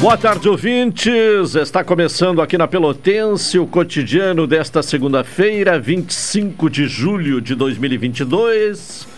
[0.00, 1.56] Boa tarde, ouvintes.
[1.56, 9.08] Está começando aqui na Pelotense o cotidiano desta segunda-feira, 25 de julho de 2022.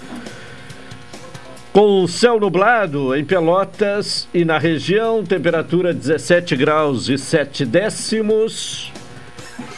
[1.71, 8.91] Com céu nublado em Pelotas e na região, temperatura 17 graus e 7 décimos,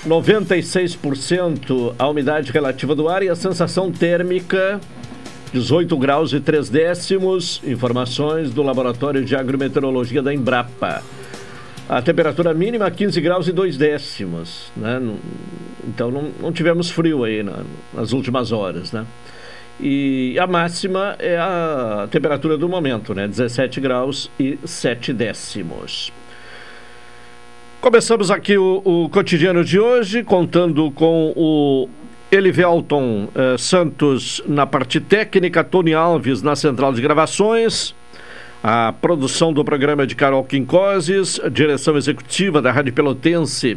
[0.06, 4.80] 96% a umidade relativa do ar e a sensação térmica
[5.52, 7.60] 18 graus e 3 décimos.
[7.64, 11.02] Informações do Laboratório de Agrometeorologia da Embrapa.
[11.86, 14.72] A temperatura mínima 15 graus e 2 décimos.
[14.74, 14.98] Né?
[15.86, 18.92] Então não, não tivemos frio aí na, nas últimas horas.
[18.92, 19.04] Né?
[19.78, 23.28] E a máxima é a temperatura do momento, né?
[23.28, 26.12] 17 graus e 7 décimos.
[27.80, 31.88] Começamos aqui o, o cotidiano de hoje, contando com o
[32.32, 37.94] Elivelton eh, Santos na parte técnica, Tony Alves na central de gravações,
[38.64, 43.76] a produção do programa de Carol Quincoses, direção executiva da Rádio Pelotense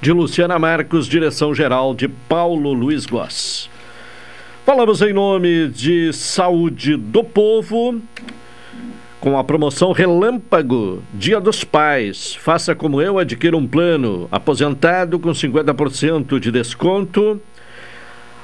[0.00, 3.68] de Luciana Marcos, direção geral de Paulo Luiz Goss.
[4.64, 8.00] Falamos em nome de Saúde do Povo,
[9.20, 12.34] com a promoção Relâmpago, Dia dos Pais.
[12.34, 17.38] Faça como eu, adquira um plano aposentado com 50% de desconto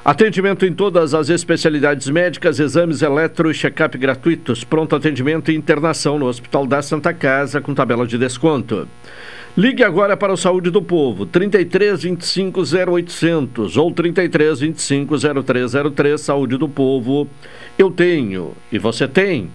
[0.03, 6.17] Atendimento em todas as especialidades médicas, exames eletro e check-up gratuitos, pronto atendimento e internação
[6.17, 8.87] no Hospital da Santa Casa com tabela de desconto.
[9.55, 16.57] Ligue agora para o Saúde do Povo, 33 25 0800 ou 33 25 0303, Saúde
[16.57, 17.27] do Povo.
[17.77, 19.51] Eu tenho e você tem.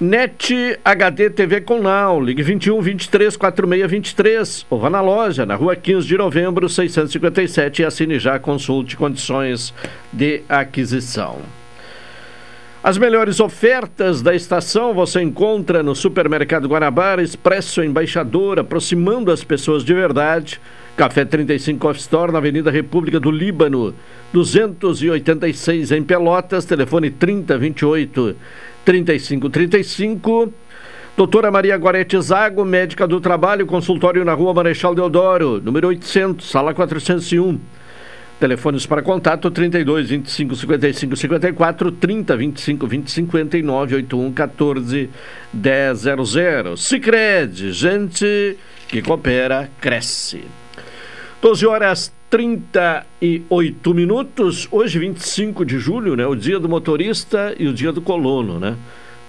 [0.00, 5.54] NET HD TV com Now, ligue 21 23 46 23 ou vá na loja, na
[5.54, 9.74] rua 15 de novembro, 657 e assine já, consulte condições
[10.10, 11.40] de aquisição.
[12.82, 19.84] As melhores ofertas da estação você encontra no Supermercado Guanabara, Expresso Embaixador, aproximando as pessoas
[19.84, 20.58] de verdade.
[20.96, 23.94] Café 35 Off Store na Avenida República do Líbano,
[24.32, 28.36] 286 em Pelotas, telefone 3028
[28.84, 30.52] 3535.
[31.16, 36.72] Doutora Maria Gorete Zago, médica do trabalho, consultório na rua Marechal Deodoro, número 800, sala
[36.72, 37.58] 401.
[38.38, 45.10] Telefones para contato 32 25 55 54 30 25 20 59 81 14
[45.52, 46.76] 100.
[46.78, 48.56] Sicredi, gente
[48.88, 50.59] que coopera cresce.
[51.42, 54.68] 12 horas 38 minutos.
[54.70, 56.26] Hoje, 25 de julho, né?
[56.26, 58.76] O dia do motorista e o dia do colono, né?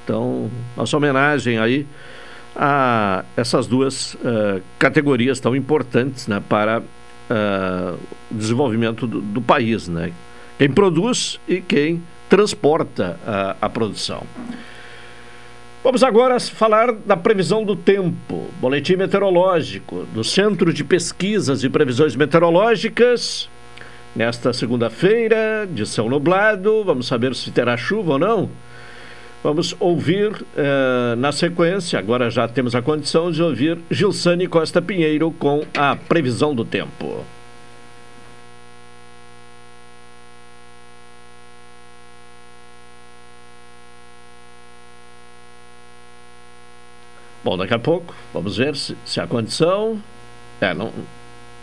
[0.03, 1.87] Então, nossa homenagem aí
[2.53, 7.97] a essas duas uh, categorias tão importantes né, para uh,
[8.29, 10.11] o desenvolvimento do, do, país, né?
[10.57, 14.23] Quem produz e quem transporta uh, a produção.
[15.83, 18.47] Vamos agora falar da previsão do tempo.
[18.59, 23.49] Boletim meteorológico do Centro de Pesquisas e Previsões Meteorológicas.
[24.15, 28.49] Nesta segunda-feira, de céu nublado, vamos saber se terá chuva ou não.
[29.43, 35.31] Vamos ouvir uh, na sequência, agora já temos a condição de ouvir Gilsane Costa Pinheiro
[35.31, 37.25] com a previsão do tempo.
[47.43, 50.01] Bom, daqui a pouco, vamos ver se, se há condição.
[50.59, 50.91] É, não,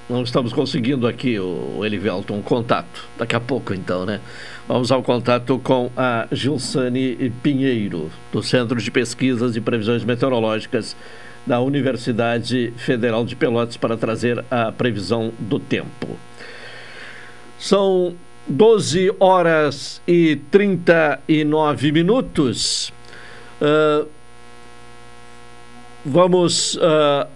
[0.08, 3.04] não estamos conseguindo aqui o, Elivelton contato.
[3.16, 4.20] Daqui a pouco, então, né?
[4.66, 10.96] Vamos ao contato com a Gilsane Pinheiro, do Centro de Pesquisas e Previsões Meteorológicas
[11.46, 16.19] da Universidade Federal de Pelotas, para trazer a previsão do tempo.
[17.58, 18.16] São
[18.48, 22.92] 12 horas e 39 minutos.
[23.60, 24.08] Uh,
[26.04, 27.26] Vamos uh,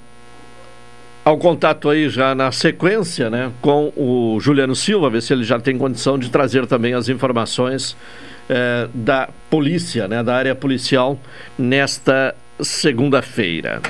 [1.25, 5.59] ao contato aí já na sequência, né, com o Juliano Silva, ver se ele já
[5.59, 11.19] tem condição de trazer também as informações uh, da polícia, né, da área policial
[11.59, 13.81] nesta segunda-feira.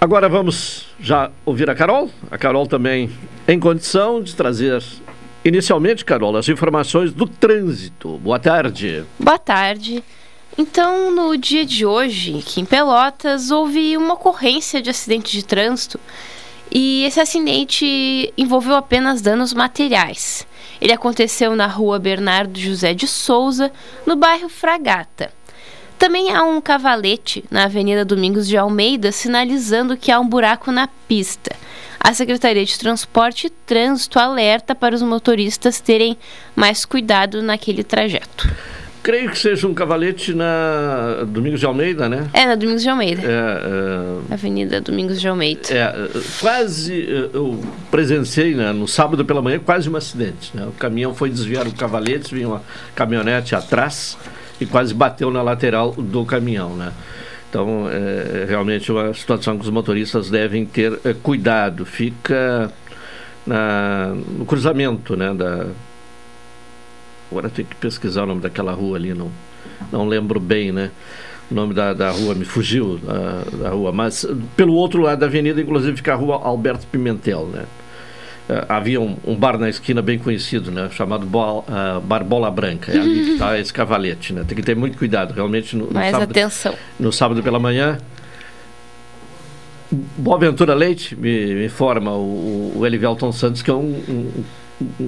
[0.00, 2.10] Agora vamos já ouvir a Carol.
[2.30, 3.10] A Carol também
[3.48, 4.82] em condição de trazer
[5.44, 8.18] Inicialmente, Carol, as informações do trânsito.
[8.18, 9.04] Boa tarde.
[9.18, 10.02] Boa tarde.
[10.60, 16.00] Então, no dia de hoje, aqui em Pelotas, houve uma ocorrência de acidente de trânsito
[16.68, 20.44] e esse acidente envolveu apenas danos materiais.
[20.80, 23.70] Ele aconteceu na rua Bernardo José de Souza,
[24.04, 25.32] no bairro Fragata.
[25.96, 30.88] Também há um cavalete na Avenida Domingos de Almeida sinalizando que há um buraco na
[31.06, 31.54] pista.
[32.00, 36.18] A Secretaria de Transporte e Trânsito alerta para os motoristas terem
[36.56, 38.48] mais cuidado naquele trajeto.
[39.08, 42.28] Creio que seja um cavalete na Domingos de Almeida, né?
[42.34, 43.22] É, na Domingos de Almeida.
[43.22, 44.34] É, é...
[44.34, 45.62] Avenida Domingos de Almeida.
[45.70, 46.08] É,
[46.38, 47.58] quase, eu
[47.90, 50.54] presenciei né, no sábado pela manhã quase um acidente.
[50.54, 50.66] Né?
[50.66, 52.62] O caminhão foi desviar o cavalete, vinha uma
[52.94, 54.18] caminhonete atrás
[54.60, 56.92] e quase bateu na lateral do caminhão, né?
[57.48, 61.86] Então, é realmente uma situação que os motoristas devem ter é, cuidado.
[61.86, 62.70] Fica
[63.46, 65.32] na, no cruzamento, né?
[65.32, 65.64] Da,
[67.30, 69.30] agora tem que pesquisar o nome daquela rua ali, não,
[69.92, 70.90] não lembro bem, né?
[71.50, 74.26] O nome da, da rua me fugiu, da, da rua, mas
[74.56, 77.64] pelo outro lado da avenida, inclusive, fica a rua Alberto Pimentel, né?
[78.48, 82.50] Uh, havia um, um, bar na esquina bem conhecido, né, chamado Bola, uh, Bar Bola
[82.50, 82.90] Branca.
[82.90, 84.42] É ali que está esse cavalete, né?
[84.46, 85.76] Tem que ter muito cuidado, realmente.
[85.76, 86.74] No, no Mais sábado, atenção.
[86.98, 87.98] No sábado pela manhã.
[89.90, 94.44] Boaventura Leite me, me informa o, o Elivelton Santos, que é um, um,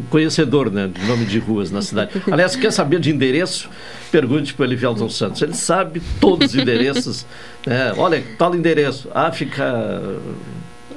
[0.08, 2.11] conhecedor né, de nome de ruas na cidade.
[2.31, 3.69] Aliás, quer saber de endereço?
[4.11, 5.40] Pergunte para o Elivelton Santos.
[5.43, 7.26] Ele sabe todos os endereços.
[7.67, 7.93] Né?
[7.99, 9.11] Olha, tal endereço.
[9.14, 10.00] Ah, fica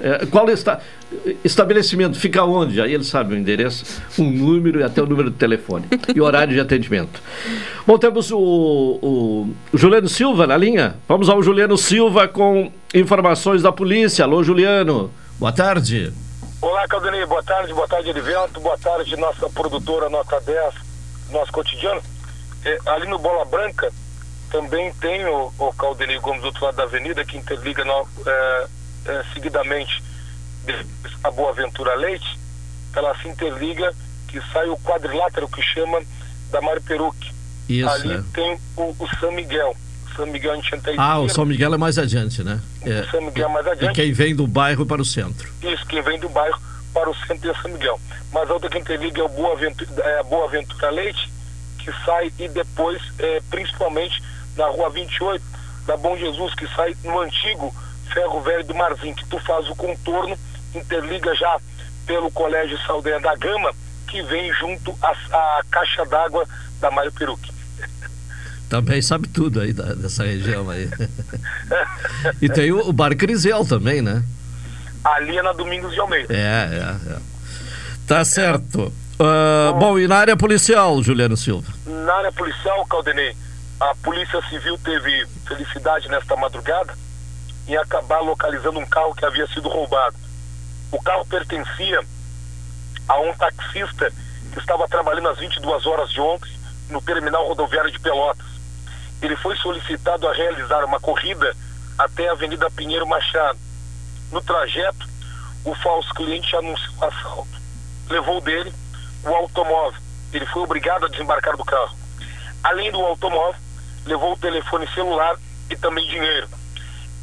[0.03, 0.81] é, qual está,
[1.45, 2.81] estabelecimento fica onde?
[2.81, 3.85] Aí ele sabe o endereço,
[4.19, 7.21] um número e até o número de telefone e horário de atendimento.
[7.87, 10.95] Bom, temos o, o, o Juliano Silva na linha.
[11.07, 14.25] Vamos ao Juliano Silva com informações da polícia.
[14.25, 15.09] Alô, Juliano.
[15.39, 16.11] Boa tarde.
[16.63, 17.25] Olá, Caldenei.
[17.25, 17.74] Boa tarde.
[17.74, 18.62] Boa tarde, Edivento.
[18.62, 20.74] Boa tarde, nossa produtora Nota 10,
[21.30, 22.01] nosso cotidiano.
[22.63, 23.92] É, ali no Bola Branca
[24.50, 28.68] também tem o, o Caldenei Gomes do outro lado da avenida que interliga no, é,
[29.07, 30.01] é, seguidamente
[31.21, 32.39] a Boaventura Leite,
[32.95, 33.94] ela se interliga
[34.30, 36.01] que sai o quadrilátero que chama
[36.50, 37.30] da Mário Peruque.
[37.68, 38.24] Isso, Ali é.
[38.33, 39.75] tem o, o São Miguel.
[40.15, 42.62] São Miguel a gente entra Ah, o São Miguel é mais adiante, né?
[42.86, 43.04] É.
[43.10, 43.92] São Miguel é mais adiante.
[43.92, 45.50] E quem vem do bairro para o centro.
[45.62, 46.60] Isso, quem vem do bairro
[46.94, 48.00] para o centro é São Miguel.
[48.31, 51.31] Mas a outra que interliga é, o Boaventura, é a Boaventura Leite,
[51.80, 54.21] que sai e depois, é, principalmente
[54.56, 55.44] na rua 28,
[55.86, 57.74] da Bom Jesus, que sai no antigo
[58.13, 60.38] Ferro Velho do Marzinho, que tu faz o contorno,
[60.74, 61.57] interliga já
[62.06, 63.74] pelo Colégio Saldanha da Gama,
[64.07, 66.45] que vem junto à, à caixa d'água
[66.80, 67.51] da Mário Peruque.
[68.73, 70.89] Também sabe tudo aí da, dessa região aí.
[72.41, 74.23] e tem o, o Bar Crisel também, né?
[75.03, 76.33] Ali é na Domingos de Almeida.
[76.33, 77.17] É, é, é.
[78.07, 78.91] Tá certo.
[79.19, 81.71] Uh, bom, e na área policial, Juliano Silva?
[81.85, 83.35] Na área policial, Caldenei,
[83.79, 86.95] a Polícia Civil teve felicidade nesta madrugada
[87.67, 90.15] em acabar localizando um carro que havia sido roubado.
[90.91, 92.03] O carro pertencia
[93.07, 94.11] a um taxista
[94.51, 96.51] que estava trabalhando às 22 horas de ontem
[96.89, 98.52] no terminal rodoviário de Pelotas.
[99.23, 101.55] Ele foi solicitado a realizar uma corrida
[101.97, 103.57] até a Avenida Pinheiro Machado.
[104.29, 105.07] No trajeto,
[105.63, 107.61] o falso cliente anunciou o assalto.
[108.09, 108.73] Levou dele
[109.23, 109.99] o automóvel.
[110.33, 111.95] Ele foi obrigado a desembarcar do carro.
[112.62, 113.59] Além do automóvel,
[114.05, 115.38] levou o telefone celular
[115.69, 116.50] e também dinheiro.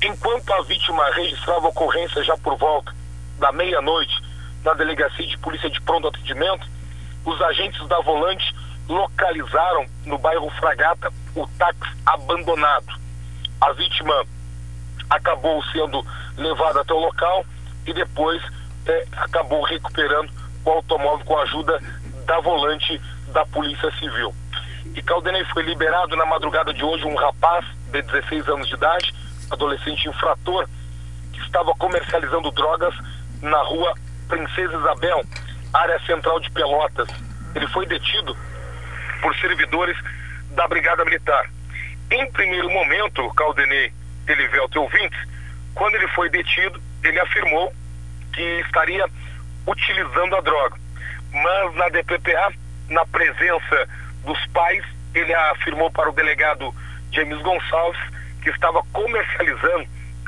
[0.02, 2.94] Enquanto a vítima registrava a ocorrência já por volta
[3.38, 4.14] da meia-noite
[4.64, 6.66] na delegacia de polícia de pronto atendimento,
[7.26, 8.54] os agentes da Volante
[8.88, 12.92] localizaram no bairro Fragata o táxi abandonado.
[13.60, 14.24] A vítima
[15.08, 16.04] acabou sendo
[16.36, 17.44] levada até o local
[17.86, 18.42] e depois
[18.86, 20.30] é, acabou recuperando
[20.64, 21.80] o automóvel com a ajuda
[22.26, 23.00] da volante
[23.32, 24.34] da Polícia Civil.
[24.94, 29.14] E Caldenei foi liberado na madrugada de hoje um rapaz de 16 anos de idade
[29.50, 30.68] adolescente infrator
[31.32, 32.94] que estava comercializando drogas
[33.42, 33.94] na rua
[34.28, 35.24] Princesa Isabel,
[35.72, 37.08] área central de Pelotas.
[37.54, 38.36] Ele foi detido
[39.20, 39.96] por servidores
[40.50, 41.48] da Brigada Militar.
[42.10, 43.92] Em primeiro momento, Caldenei
[44.26, 45.18] Elivelto e ouvintes,
[45.74, 47.72] quando ele foi detido, ele afirmou
[48.32, 49.04] que estaria
[49.66, 50.76] utilizando a droga.
[51.32, 52.52] Mas na DPPA,
[52.88, 53.88] na presença
[54.24, 54.84] dos pais,
[55.14, 56.74] ele afirmou para o delegado
[57.12, 58.00] James Gonçalves
[58.42, 59.86] que estava comercializando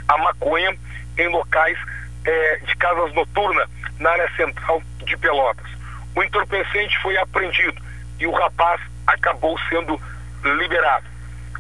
[0.09, 0.77] a maconha
[1.19, 1.79] em locais
[2.25, 3.69] é, de casas noturnas
[3.99, 5.71] na área central de Pelotas.
[6.15, 7.83] O entorpecente foi apreendido
[8.23, 10.01] e o rapaz acabou sendo
[10.45, 11.05] liberado.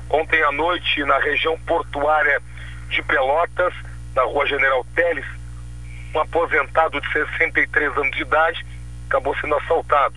[0.09, 2.41] Ontem à noite, na região portuária
[2.89, 3.75] de Pelotas,
[4.15, 5.27] na rua General Teles,
[6.15, 8.65] um aposentado de 63 anos de idade
[9.09, 10.15] acabou sendo assaltado.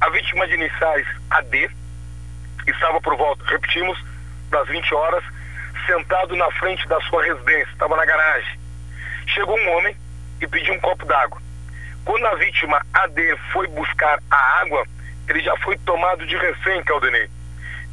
[0.00, 1.70] A vítima de iniciais AD
[2.66, 3.96] estava por volta, repetimos,
[4.50, 5.22] das 20 horas,
[5.86, 8.58] sentado na frente da sua residência, estava na garagem.
[9.28, 9.96] Chegou um homem
[10.40, 11.40] e pediu um copo d'água.
[12.04, 14.84] Quando a vítima AD foi buscar a água,
[15.30, 17.30] ele já foi tomado de refém, Caldenei.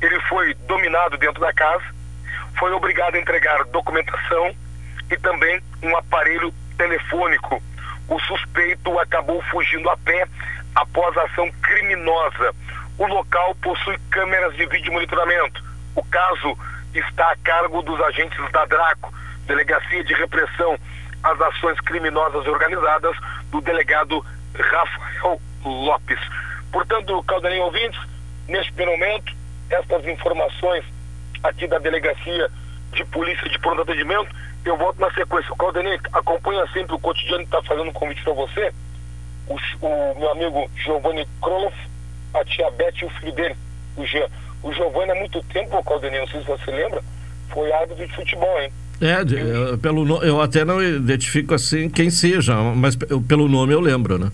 [0.02, 1.84] Ele foi dominado dentro da casa,
[2.58, 4.56] foi obrigado a entregar documentação
[5.12, 7.62] e também um aparelho telefônico.
[8.08, 10.28] O suspeito acabou fugindo a pé
[10.76, 12.56] após a ação criminosa.
[12.98, 15.64] O local possui câmeras de vídeo monitoramento.
[15.96, 16.58] O caso
[16.94, 19.14] está a cargo dos agentes da DRACO,
[19.46, 20.78] Delegacia de Repressão
[21.22, 23.16] às Ações Criminosas Organizadas,
[23.52, 24.26] do delegado
[24.56, 26.20] Rafael Lopes.
[26.72, 28.00] Portanto, Caldaninho ouvintes,
[28.48, 29.34] neste momento,
[29.70, 30.84] estas informações
[31.44, 32.50] aqui da Delegacia
[32.94, 34.30] de Polícia de Pronto Atendimento,
[34.66, 35.52] eu volto na sequência.
[35.52, 38.74] O Caldaninho acompanha sempre o cotidiano que está fazendo um convite para você.
[39.48, 39.56] O,
[39.86, 41.76] o, meu amigo Giovanni Kroloff,
[42.34, 43.56] a tia Beth e o filho dele,
[43.96, 44.28] o Jean.
[44.64, 47.02] O Giovanni há muito tempo, Caldaninho, não sei se você lembra,
[47.50, 48.72] foi árbitro de futebol, hein?
[49.00, 54.18] É, eu, pelo, eu até não identifico assim quem seja, mas pelo nome eu lembro,
[54.18, 54.32] né?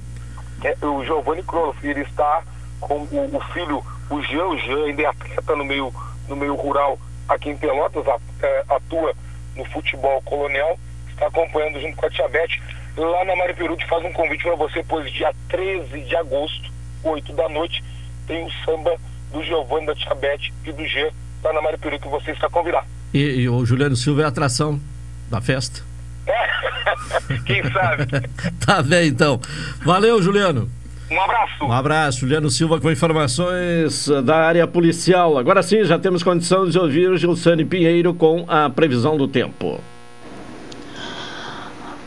[0.63, 2.43] É, o Giovanni Kroloff, ele está
[2.79, 5.93] com o, o, filho, o Jean, Jean ainda é atleta no meio,
[6.27, 8.03] no meio rural aqui em Pelotas,
[8.41, 9.13] é, atua
[9.55, 10.77] no futebol colonial,
[11.10, 12.60] está acompanhando junto com a Tia Beth.
[12.96, 16.72] Lá na Mariperu te faz um convite para você, pois dia 13 de agosto,
[17.03, 17.84] 8 da noite,
[18.27, 18.96] tem o samba
[19.32, 21.10] do Giovanni, da Tia Beth e do Jean
[21.43, 22.88] lá na Mariperu que você está convidado.
[23.13, 24.79] E, e o Juliano Silva é a atração
[25.29, 25.82] da festa.
[27.46, 28.05] Quem sabe?
[28.65, 29.39] tá bem, então.
[29.84, 30.70] Valeu, Juliano.
[31.12, 31.65] Um abraço.
[31.65, 35.38] Um abraço, Juliano Silva com informações da área policial.
[35.38, 39.79] Agora sim, já temos condição de ouvir o Gilsane Pinheiro com a previsão do tempo.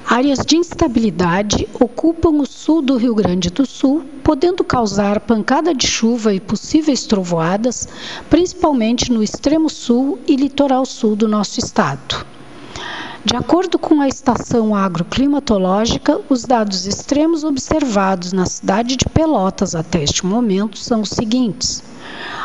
[0.08, 5.86] Áreas de instabilidade ocupam o sul do Rio Grande do Sul, podendo causar pancada de
[5.86, 7.88] chuva e possíveis trovoadas,
[8.30, 12.24] principalmente no extremo sul e litoral sul do nosso estado.
[13.26, 20.04] De acordo com a estação agroclimatológica, os dados extremos observados na cidade de Pelotas até
[20.04, 21.82] este momento são os seguintes.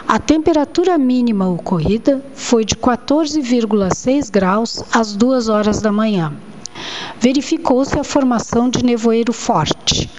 [0.08, 6.34] A temperatura mínima ocorrida foi de 14,6 graus às 2 horas da manhã
[7.20, 10.10] verificou-se a formação de nevoeiro forte.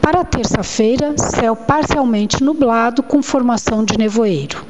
[0.00, 4.64] Para terça-feira, céu parcialmente nublado com formação de nevoeiro.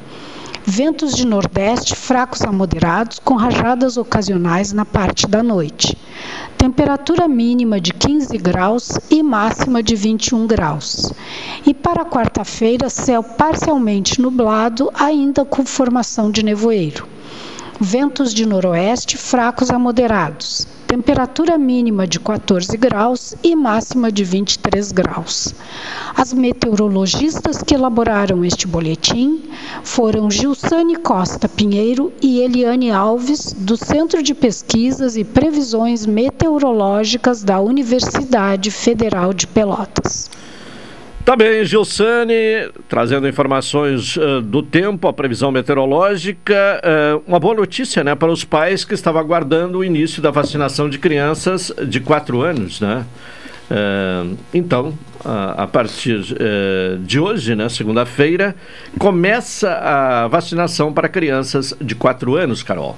[0.68, 5.96] Ventos de nordeste fracos a moderados, com rajadas ocasionais na parte da noite.
[6.58, 11.12] Temperatura mínima de 15 graus e máxima de 21 graus.
[11.64, 17.06] E para quarta-feira, céu parcialmente nublado, ainda com formação de nevoeiro.
[17.80, 24.92] Ventos de noroeste fracos a moderados temperatura mínima de 14 graus e máxima de 23
[24.92, 25.52] graus.
[26.16, 29.42] As meteorologistas que elaboraram este boletim
[29.82, 37.60] foram Gilsane Costa Pinheiro e Eliane Alves, do Centro de Pesquisas e Previsões Meteorológicas da
[37.60, 40.30] Universidade Federal de Pelotas.
[41.26, 46.80] Tá bem, Gilsane, trazendo informações uh, do tempo, a previsão meteorológica.
[46.80, 50.88] Uh, uma boa notícia né, para os pais que estavam aguardando o início da vacinação
[50.88, 52.80] de crianças de 4 anos.
[52.80, 53.04] Né?
[53.68, 56.22] Uh, então, a partir
[57.00, 58.54] de hoje, né, segunda-feira,
[58.96, 62.96] começa a vacinação para crianças de 4 anos, Carol.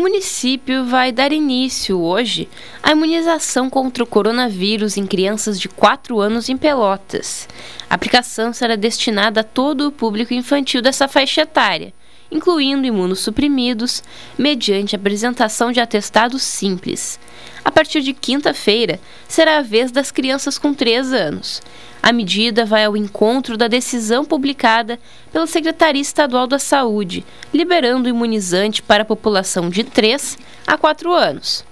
[0.00, 2.48] O município vai dar início hoje
[2.82, 7.46] à imunização contra o coronavírus em crianças de 4 anos em Pelotas.
[7.88, 11.92] A aplicação será destinada a todo o público infantil dessa faixa etária,
[12.32, 14.02] incluindo imunossuprimidos,
[14.38, 17.20] mediante apresentação de atestado simples.
[17.62, 21.60] A partir de quinta-feira, será a vez das crianças com 3 anos.
[22.02, 24.98] A medida vai ao encontro da decisão publicada
[25.30, 31.12] pela Secretaria Estadual da Saúde, liberando o imunizante para a população de 3 a 4
[31.12, 31.64] anos.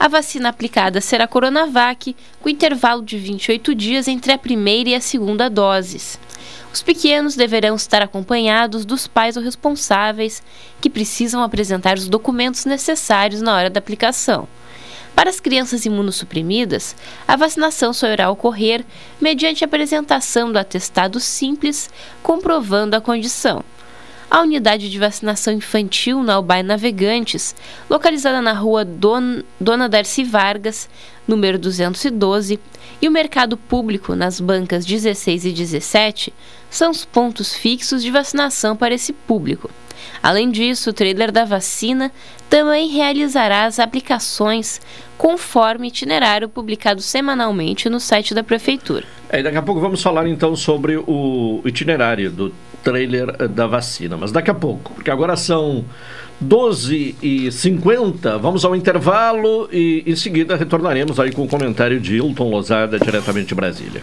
[0.00, 5.00] A vacina aplicada será Coronavac, com intervalo de 28 dias entre a primeira e a
[5.00, 6.18] segunda doses.
[6.72, 10.42] Os pequenos deverão estar acompanhados dos pais ou responsáveis
[10.80, 14.48] que precisam apresentar os documentos necessários na hora da aplicação.
[15.16, 16.94] Para as crianças imunossuprimidas,
[17.26, 18.84] a vacinação só irá ocorrer
[19.18, 21.88] mediante apresentação do atestado simples
[22.22, 23.64] comprovando a condição.
[24.30, 27.54] A unidade de vacinação infantil na Albai Navegantes,
[27.88, 30.86] localizada na rua Don, Dona Darcy Vargas,
[31.26, 32.60] número 212,
[33.00, 36.34] e o mercado público nas bancas 16 e 17
[36.68, 39.70] são os pontos fixos de vacinação para esse público.
[40.22, 42.12] Além disso, o trailer da vacina
[42.48, 44.80] também realizará as aplicações
[45.18, 49.04] conforme itinerário publicado semanalmente no site da Prefeitura.
[49.28, 52.52] É, daqui a pouco vamos falar então sobre o itinerário do
[52.84, 55.84] trailer eh, da vacina, mas daqui a pouco, porque agora são
[56.40, 62.16] 12 e 50 vamos ao intervalo e em seguida retornaremos aí com o comentário de
[62.16, 64.02] Hilton Lozada, diretamente de Brasília.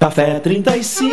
[0.00, 1.08] Café 35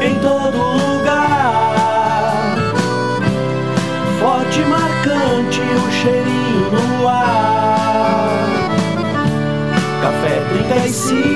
[0.00, 2.56] em todo lugar.
[4.20, 8.38] Forte, marcante, o cheirinho no ar.
[10.00, 11.35] Café 35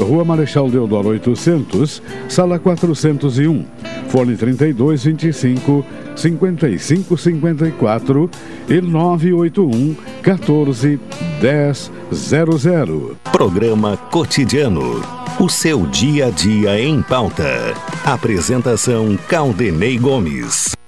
[0.00, 3.66] Rua Marechal Deodoro 800, Sala 401,
[4.08, 5.84] Fone 3225
[6.16, 8.30] 5554
[8.68, 11.00] e 981 14
[11.40, 13.16] 1000.
[13.32, 15.02] Programa Cotidiano.
[15.40, 17.74] O seu dia a dia em pauta.
[18.04, 20.81] Apresentação Caldenei Gomes.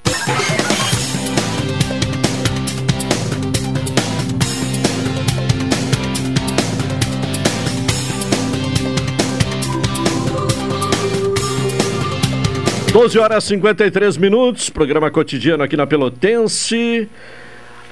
[13.04, 17.06] Doze horas e 53 minutos, programa cotidiano aqui na Pelotense.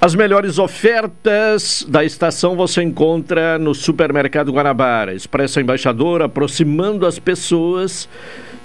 [0.00, 5.12] As melhores ofertas da estação você encontra no Supermercado Guanabara.
[5.12, 8.08] Expressa Embaixador, aproximando as pessoas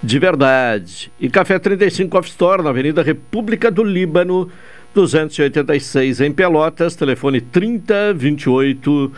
[0.02, 1.12] de verdade.
[1.20, 4.50] E Café 35 Off Store, na Avenida República do Líbano,
[4.96, 6.96] 286 em Pelotas.
[6.96, 9.12] Telefone 30 28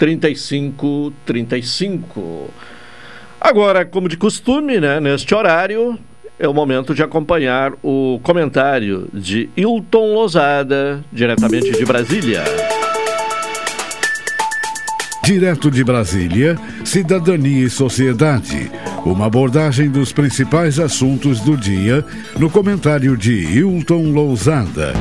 [0.00, 2.50] 35 35.
[3.40, 5.96] Agora, como de costume, né, neste horário,
[6.42, 12.42] é o momento de acompanhar o comentário de Hilton Lozada, diretamente de Brasília.
[15.22, 18.72] Direto de Brasília, Cidadania e Sociedade.
[19.06, 22.04] Uma abordagem dos principais assuntos do dia
[22.36, 24.94] no comentário de Hilton Lousada.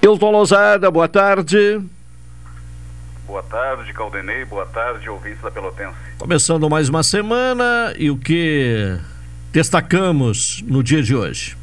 [0.00, 1.80] Hilton Lousada, boa tarde.
[3.26, 4.44] Boa tarde, Caldenei.
[4.44, 5.96] Boa tarde, ouvintes da Pelotense.
[6.18, 8.96] Começando mais uma semana e o que
[9.56, 11.56] destacamos no dia de hoje?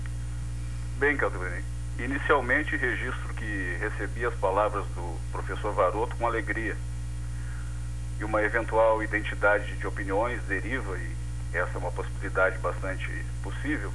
[0.98, 1.62] Bem, Caldenei.
[2.00, 6.76] Inicialmente registro que recebi as palavras do professor Varoto com alegria.
[8.20, 13.08] E uma eventual identidade de opiniões deriva, e essa é uma possibilidade bastante
[13.44, 13.94] possível,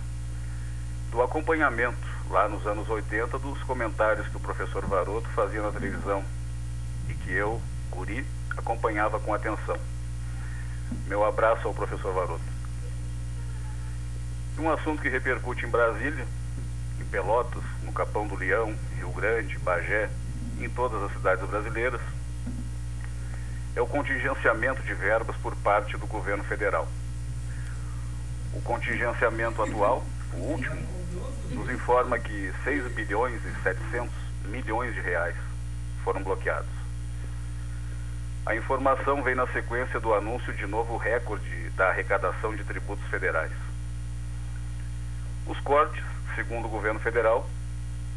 [1.11, 1.99] do acompanhamento,
[2.31, 6.23] lá nos anos 80, dos comentários que o professor Varoto fazia na televisão
[7.09, 8.25] e que eu, guri,
[8.57, 9.77] acompanhava com atenção.
[11.09, 12.58] Meu abraço ao professor Varoto.
[14.59, 16.27] Um assunto que repercute em Brasília,
[17.01, 20.11] em Pelotas, no Capão do Leão, Rio Grande, Bagé,
[20.59, 22.01] em todas as cidades brasileiras,
[23.77, 26.89] é o contingenciamento de verbas por parte do governo federal.
[28.53, 30.89] O contingenciamento atual, o último,
[31.51, 34.13] nos informa que 6 bilhões e 700
[34.47, 35.37] milhões de reais
[36.03, 36.69] foram bloqueados.
[38.45, 43.68] A informação vem na sequência do anúncio de novo recorde da arrecadação de tributos federais.
[45.49, 47.49] Os cortes, segundo o governo federal,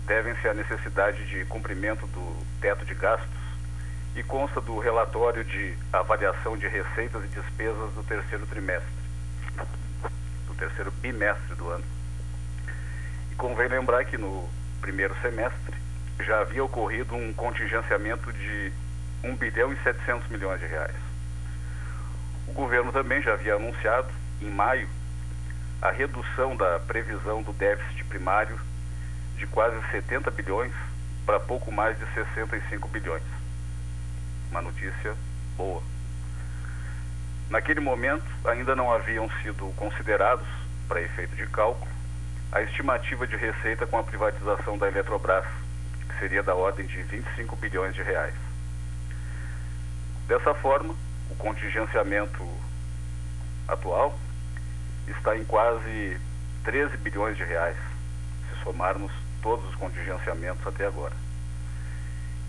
[0.06, 3.30] devem-se à necessidade de cumprimento do teto de gastos
[4.18, 8.92] e consta do relatório de avaliação de receitas e despesas do terceiro trimestre,
[10.46, 11.86] do terceiro bimestre do ano.
[13.32, 14.50] E convém lembrar que no
[14.82, 15.76] primeiro semestre
[16.20, 18.74] já havia ocorrido um contingenciamento de
[19.24, 20.96] 1 bilhão e 700 milhões de reais.
[22.48, 24.10] O governo também já havia anunciado,
[24.42, 24.90] em maio,
[25.82, 28.60] a redução da previsão do déficit primário
[29.38, 30.72] de quase 70 bilhões
[31.26, 33.24] para pouco mais de 65 bilhões.
[34.52, 35.16] Uma notícia
[35.58, 35.82] boa.
[37.50, 40.48] Naquele momento, ainda não haviam sido considerados,
[40.88, 41.90] para efeito de cálculo,
[42.52, 45.46] a estimativa de receita com a privatização da Eletrobras,
[46.08, 48.36] que seria da ordem de 25 bilhões de reais.
[50.28, 50.94] Dessa forma,
[51.30, 52.48] o contingenciamento
[53.68, 54.18] atual
[55.08, 56.20] está em quase
[56.64, 57.78] 13 bilhões de reais,
[58.50, 59.12] se somarmos
[59.42, 61.14] todos os contingenciamentos até agora.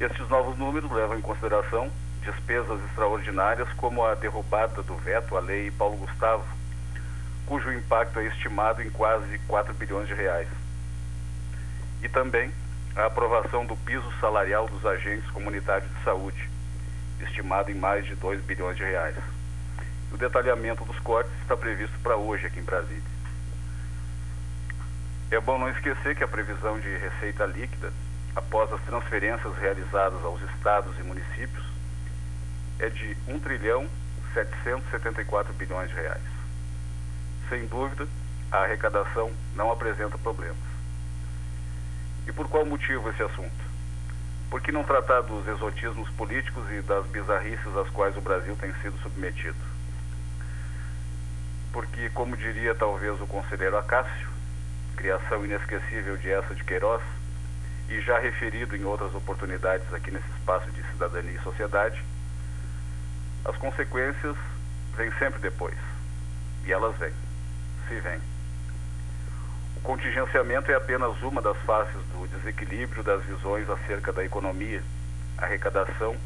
[0.00, 1.90] Estes novos números levam em consideração
[2.22, 6.44] despesas extraordinárias como a derrubada do veto à lei Paulo Gustavo,
[7.46, 10.48] cujo impacto é estimado em quase 4 bilhões de reais.
[12.02, 12.52] E também
[12.96, 16.50] a aprovação do piso salarial dos agentes comunitários de saúde,
[17.20, 19.16] estimado em mais de 2 bilhões de reais.
[20.12, 23.02] O detalhamento dos cortes está previsto para hoje aqui em Brasília.
[25.30, 27.90] É bom não esquecer que a previsão de receita líquida,
[28.36, 31.64] após as transferências realizadas aos estados e municípios,
[32.78, 33.88] é de 1 trilhão
[34.34, 36.22] 774 bilhões de reais.
[37.48, 38.06] Sem dúvida,
[38.50, 40.56] a arrecadação não apresenta problemas.
[42.26, 43.72] E por qual motivo esse assunto?
[44.50, 48.74] Por que não tratar dos exotismos políticos e das bizarrices às quais o Brasil tem
[48.82, 49.71] sido submetido?
[51.72, 54.28] Porque, como diria talvez o conselheiro Acácio,
[54.96, 57.02] criação inesquecível de essa de Queiroz,
[57.88, 62.02] e já referido em outras oportunidades aqui nesse espaço de cidadania e sociedade,
[63.44, 64.36] as consequências
[64.96, 65.76] vêm sempre depois.
[66.64, 67.12] E elas vêm,
[67.88, 68.20] se vêm.
[69.76, 74.82] O contingenciamento é apenas uma das faces do desequilíbrio das visões acerca da economia,
[75.36, 76.16] arrecadação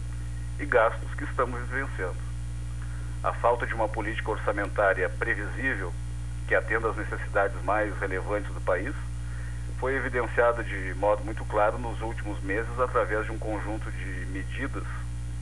[0.60, 2.25] e gastos que estamos vivenciando.
[3.22, 5.92] A falta de uma política orçamentária previsível
[6.46, 8.94] que atenda às necessidades mais relevantes do país,
[9.78, 14.84] foi evidenciada de modo muito claro nos últimos meses através de um conjunto de medidas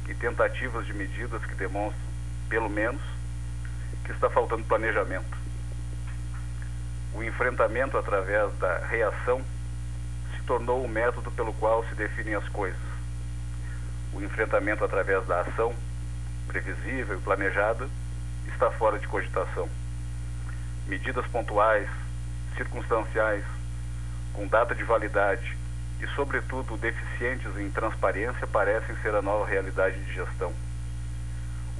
[0.08, 2.02] e tentativas de medidas que demonstram,
[2.48, 3.00] pelo menos,
[4.04, 5.38] que está faltando planejamento.
[7.14, 9.40] O enfrentamento através da reação
[10.34, 12.80] se tornou o método pelo qual se definem as coisas.
[14.12, 15.72] O enfrentamento através da ação,
[16.46, 17.88] previsível e planejada,
[18.46, 19.68] está fora de cogitação
[20.86, 21.88] medidas pontuais,
[22.56, 23.44] circunstanciais,
[24.32, 25.56] com data de validade
[26.00, 30.52] e, sobretudo, deficientes em transparência parecem ser a nova realidade de gestão.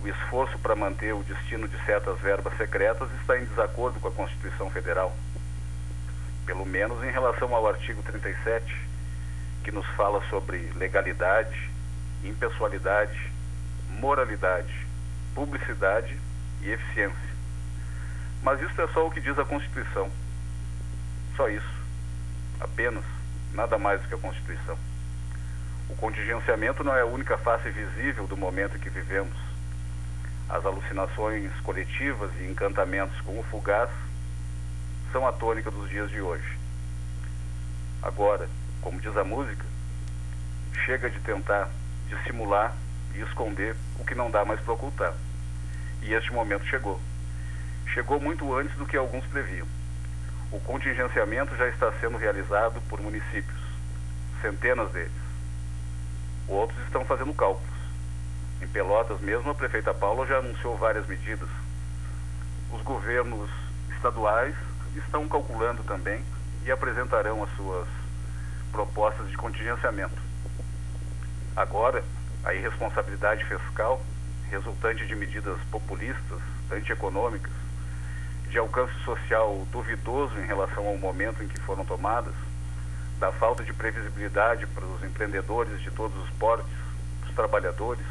[0.03, 4.13] O esforço para manter o destino de certas verbas secretas está em desacordo com a
[4.13, 5.15] Constituição Federal,
[6.47, 8.77] pelo menos em relação ao artigo 37,
[9.63, 11.71] que nos fala sobre legalidade,
[12.23, 13.34] impessoalidade,
[14.05, 14.87] moralidade,
[15.35, 16.15] publicidade
[16.61, 17.35] e eficiência.
[18.43, 20.11] Mas isso é só o que diz a Constituição.
[21.35, 21.75] Só isso.
[22.61, 23.03] Apenas.
[23.55, 24.77] Nada mais do que a Constituição.
[25.89, 29.39] O contingenciamento não é a única face visível do momento em que vivemos.
[30.51, 33.89] As alucinações coletivas e encantamentos com o fugaz
[35.13, 36.59] são a tônica dos dias de hoje.
[38.03, 38.51] Agora,
[38.83, 39.65] como diz a música,
[40.85, 41.71] chega de tentar
[42.11, 42.77] dissimular
[43.15, 45.15] e esconder o que não dá mais para ocultar.
[46.03, 47.01] E este momento chegou
[47.95, 49.67] chegou muito antes do que alguns previam.
[50.51, 53.61] O contingenciamento já está sendo realizado por municípios,
[54.43, 55.13] centenas deles.
[56.49, 57.73] Outros estão fazendo cálculos.
[58.61, 61.49] Em Pelotas mesmo, a prefeita Paula já anunciou várias medidas.
[62.73, 63.49] Os governos
[63.97, 64.55] estaduais
[64.97, 66.25] estão calculando também
[66.65, 67.87] e apresentarão as suas
[68.73, 70.21] propostas de contingenciamento.
[71.55, 72.03] Agora,
[72.45, 74.03] a irresponsabilidade fiscal,
[74.51, 77.53] resultante de medidas populistas, antieconômicas,
[78.51, 82.35] de alcance social duvidoso em relação ao momento em que foram tomadas,
[83.19, 86.71] da falta de previsibilidade para os empreendedores de todos os portes,
[87.27, 88.05] os trabalhadores,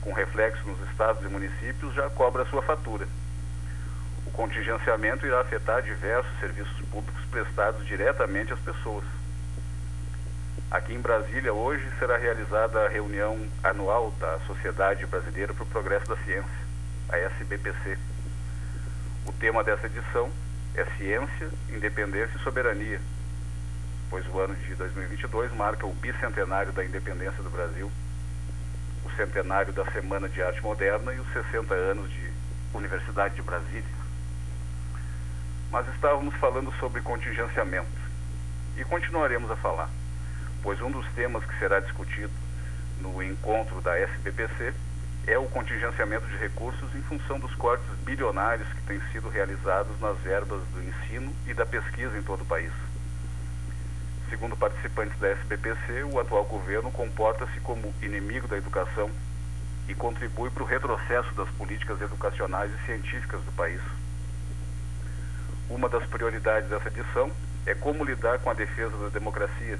[0.00, 3.06] com reflexo nos estados e municípios, já cobra sua fatura.
[4.26, 9.04] O contingenciamento irá afetar diversos serviços públicos prestados diretamente às pessoas.
[10.70, 16.06] Aqui em Brasília, hoje, será realizada a reunião anual da Sociedade Brasileira para o Progresso
[16.06, 16.50] da Ciência,
[17.08, 17.96] a SBPC.
[19.24, 20.30] O tema dessa edição
[20.74, 23.00] é Ciência, Independência e Soberania,
[24.10, 27.90] pois o ano de 2022 marca o bicentenário da independência do Brasil,
[29.06, 32.30] o centenário da Semana de Arte Moderna e os 60 anos de
[32.74, 33.96] Universidade de Brasília.
[35.70, 37.88] Mas estávamos falando sobre contingenciamento
[38.76, 39.88] e continuaremos a falar,
[40.62, 42.32] pois um dos temas que será discutido
[43.00, 44.74] no encontro da SBPC
[45.26, 50.16] é o contingenciamento de recursos em função dos cortes bilionários que têm sido realizados nas
[50.18, 52.72] verbas do ensino e da pesquisa em todo o país.
[54.30, 59.10] Segundo participantes da SBPC, o atual governo comporta-se como inimigo da educação
[59.88, 63.80] e contribui para o retrocesso das políticas educacionais e científicas do país.
[65.68, 67.30] Uma das prioridades dessa edição
[67.66, 69.78] é como lidar com a defesa da democracia,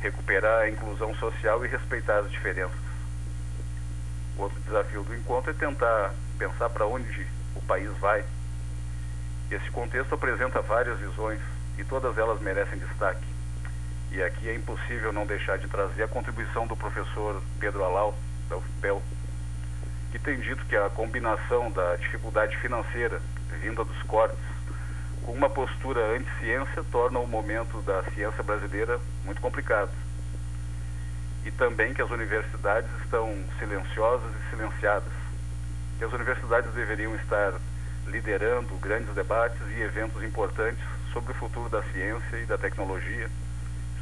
[0.00, 2.78] recuperar a inclusão social e respeitar as diferenças.
[4.36, 8.24] Outro desafio do encontro é tentar pensar para onde o país vai.
[9.50, 11.40] Esse contexto apresenta várias visões
[11.78, 13.24] e todas elas merecem destaque.
[14.12, 18.16] E aqui é impossível não deixar de trazer a contribuição do professor Pedro Alau,
[18.48, 19.02] da UFPEL,
[20.12, 23.20] que tem dito que a combinação da dificuldade financeira
[23.60, 24.55] vinda dos cortes
[25.26, 29.90] uma postura anti-ciência torna o momento da ciência brasileira muito complicado
[31.46, 35.12] e também que as universidades estão silenciosas e silenciadas.
[35.96, 37.54] Que as universidades deveriam estar
[38.08, 43.30] liderando grandes debates e eventos importantes sobre o futuro da ciência e da tecnologia,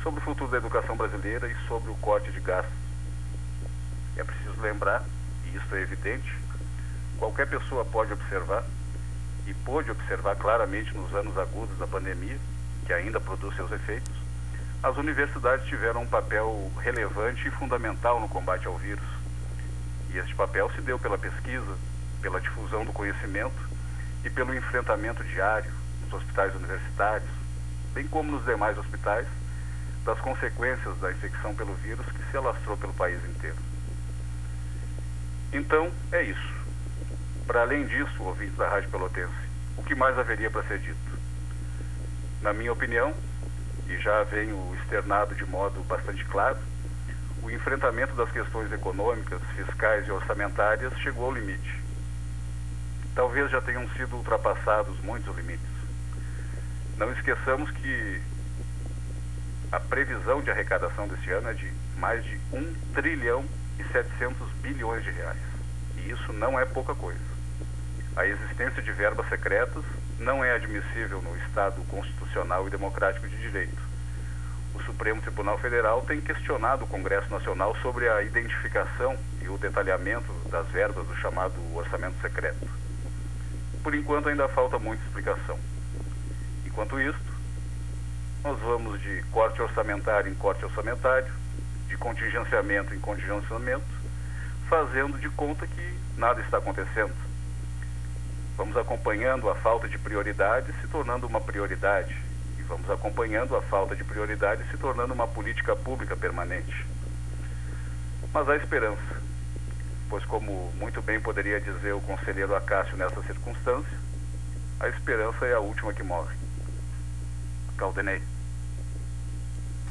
[0.03, 2.73] sobre o futuro da educação brasileira e sobre o corte de gastos.
[4.17, 5.05] É preciso lembrar,
[5.45, 6.35] e isso é evidente,
[7.19, 8.65] qualquer pessoa pode observar,
[9.47, 12.39] e pôde observar claramente nos anos agudos da pandemia,
[12.87, 14.13] que ainda produz seus efeitos,
[14.83, 19.05] as universidades tiveram um papel relevante e fundamental no combate ao vírus.
[20.11, 21.77] E este papel se deu pela pesquisa,
[22.21, 23.69] pela difusão do conhecimento
[24.25, 27.31] e pelo enfrentamento diário nos hospitais universitários,
[27.95, 29.27] bem como nos demais hospitais,
[30.05, 33.57] das consequências da infecção pelo vírus que se alastrou pelo país inteiro.
[35.51, 36.54] Então, é isso.
[37.47, 39.33] Para além disso, ouvintes da Rádio Pelotense,
[39.77, 41.19] o que mais haveria para ser dito?
[42.41, 43.15] Na minha opinião,
[43.87, 46.59] e já venho externado de modo bastante claro,
[47.43, 51.83] o enfrentamento das questões econômicas, fiscais e orçamentárias chegou ao limite.
[53.15, 55.67] Talvez já tenham sido ultrapassados muitos limites.
[56.97, 58.23] Não esqueçamos que
[59.71, 63.45] a previsão de arrecadação deste ano é de mais de 1 trilhão
[63.79, 65.39] e 700 bilhões de reais.
[65.99, 67.34] E isso não é pouca coisa.
[68.17, 69.83] A existência de verbas secretas
[70.21, 73.83] não é admissível no Estado constitucional e democrático de direito.
[74.73, 80.33] O Supremo Tribunal Federal tem questionado o Congresso Nacional sobre a identificação e o detalhamento
[80.49, 82.69] das verbas do chamado orçamento secreto.
[83.83, 85.59] Por enquanto ainda falta muita explicação.
[86.65, 87.35] Enquanto isto,
[88.45, 91.33] nós vamos de corte orçamentário em corte orçamentário,
[91.89, 93.85] de contingenciamento em contingenciamento,
[94.69, 97.34] fazendo de conta que nada está acontecendo
[98.57, 102.17] Vamos acompanhando a falta de prioridade se tornando uma prioridade.
[102.59, 106.87] E vamos acompanhando a falta de prioridade se tornando uma política pública permanente.
[108.33, 109.23] Mas há esperança,
[110.09, 113.99] pois, como muito bem poderia dizer o conselheiro Acácio nessa circunstância,
[114.81, 116.35] a esperança é a última que morre.
[117.77, 118.23] Caldenei.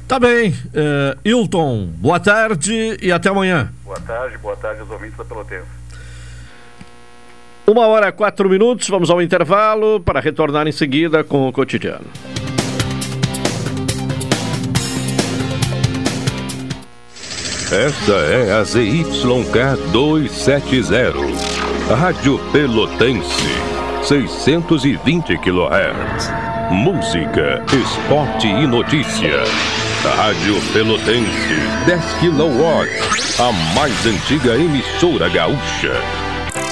[0.06, 0.50] Tá bem.
[0.50, 3.72] Uh, Hilton, boa tarde e até amanhã.
[3.82, 5.83] Boa tarde, boa tarde aos ouvintes da Pelotense.
[7.66, 12.04] Uma hora quatro minutos, vamos ao intervalo para retornar em seguida com o cotidiano.
[17.72, 21.14] Esta é a ZYK 270,
[21.96, 23.48] Rádio Pelotense,
[24.02, 26.30] 620 kHz.
[26.70, 29.42] Música, esporte e notícia.
[30.18, 36.23] Rádio Pelotense, 10 kW, a mais antiga emissora gaúcha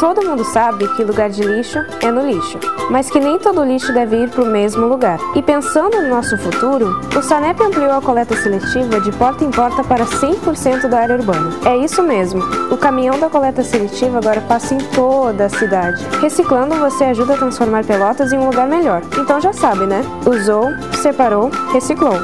[0.00, 2.58] Todo mundo sabe que lugar de lixo é no lixo,
[2.90, 5.18] mas que nem todo lixo deve ir para o mesmo lugar.
[5.36, 9.84] E pensando no nosso futuro, o SANEP ampliou a coleta seletiva de porta em porta
[9.84, 11.50] para 100% da área urbana.
[11.66, 16.02] É isso mesmo, o caminhão da coleta seletiva agora passa em toda a cidade.
[16.18, 19.02] Reciclando, você ajuda a transformar Pelotas em um lugar melhor.
[19.18, 20.00] Então já sabe, né?
[20.24, 20.64] Usou,
[21.02, 22.14] separou, reciclou.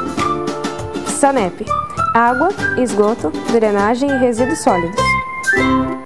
[1.08, 1.66] SANEP.
[2.14, 6.05] Água, esgoto, drenagem e resíduos sólidos.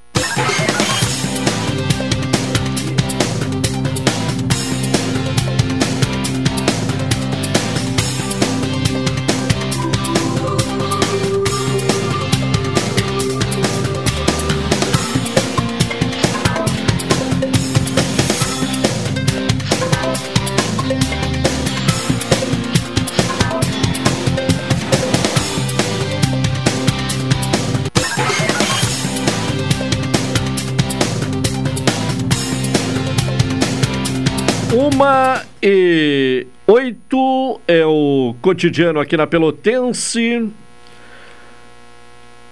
[38.41, 40.49] Cotidiano aqui na Pelotense.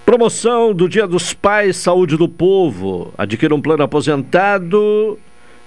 [0.06, 3.14] Promoção do Dia dos Pais, Saúde do Povo.
[3.18, 5.20] Adquira um plano aposentado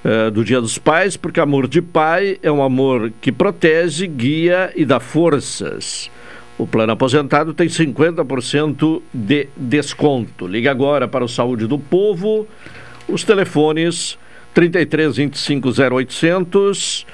[0.05, 4.73] eh, do Dia dos Pais, porque amor de pai é um amor que protege, guia
[4.75, 6.11] e dá forças.
[6.59, 10.47] O plano aposentado tem 50% de desconto.
[10.47, 12.47] Liga agora para o Saúde do Povo.
[13.09, 14.19] Os telefones
[14.55, 17.07] 33 25 0800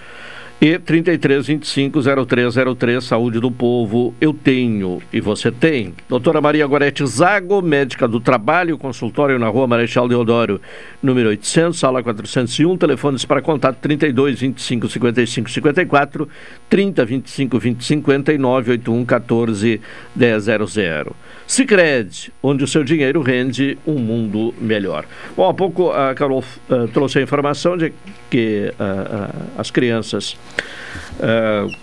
[0.60, 5.94] e 33250303, Saúde do Povo, eu tenho e você tem.
[6.08, 10.60] Doutora Maria Gorete Zago, médica do trabalho, consultório na rua Marechal Deodoro,
[11.00, 16.28] número 800, sala 401, telefones para contato 32 25 55 54,
[16.68, 19.80] 30 25 20 59, 81 14
[20.16, 21.12] 100.
[21.48, 25.06] Sicredi, onde o seu dinheiro rende um mundo melhor.
[25.34, 27.90] Bom, há pouco a Carol uh, trouxe a informação de
[28.28, 30.36] que uh, uh, as crianças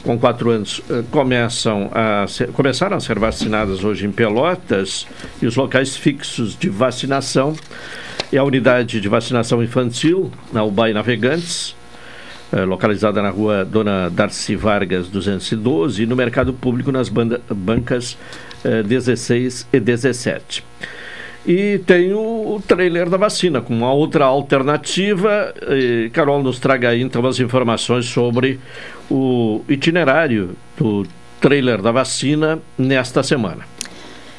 [0.03, 0.80] com quatro anos
[1.11, 5.05] começam a ser, começaram a ser vacinadas hoje em Pelotas
[5.41, 7.53] e os locais fixos de vacinação
[8.32, 11.76] é a unidade de vacinação infantil na UBAI Navegantes,
[12.66, 18.18] localizada na rua Dona Darcy Vargas 212 e no mercado público nas banda, bancas
[18.84, 20.63] 16 e 17.
[21.47, 25.53] E tem o, o trailer da vacina, com uma outra alternativa.
[25.70, 28.59] E Carol nos traga aí então as informações sobre
[29.09, 31.05] o itinerário do
[31.39, 33.63] trailer da vacina nesta semana.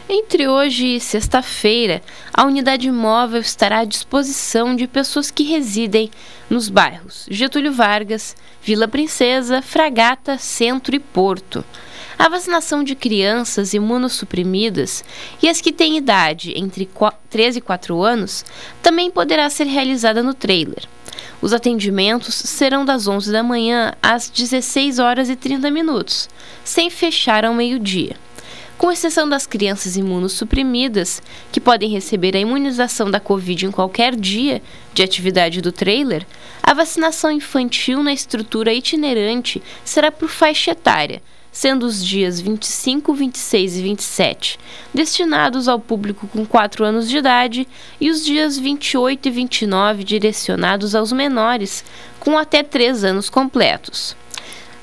[0.09, 2.01] Entre hoje e sexta-feira,
[2.33, 6.11] a unidade móvel estará à disposição de pessoas que residem
[6.49, 11.65] nos bairros Getúlio Vargas, Vila Princesa, Fragata, Centro e Porto
[12.19, 15.05] a vacinação de crianças imunossuprimidas
[15.43, 16.89] e as que têm idade entre
[17.29, 18.45] 13 e 4 anos
[18.83, 20.85] também poderá ser realizada no trailer.
[21.43, 26.29] Os atendimentos serão das 11 da manhã às 16 horas e 30 minutos,
[26.65, 28.17] sem fechar ao meio-dia.
[28.79, 34.63] Com exceção das crianças imunossuprimidas, que podem receber a imunização da Covid em qualquer dia
[34.93, 36.27] de atividade do trailer,
[36.63, 41.23] a vacinação infantil na estrutura itinerante será por faixa etária,
[41.57, 44.61] sendo os dias 25, 26 e 27
[44.93, 47.67] destinados ao público com 4 anos de idade
[47.99, 51.83] e os dias 28 e 29 direcionados aos menores
[52.21, 54.15] com até 3 anos completos.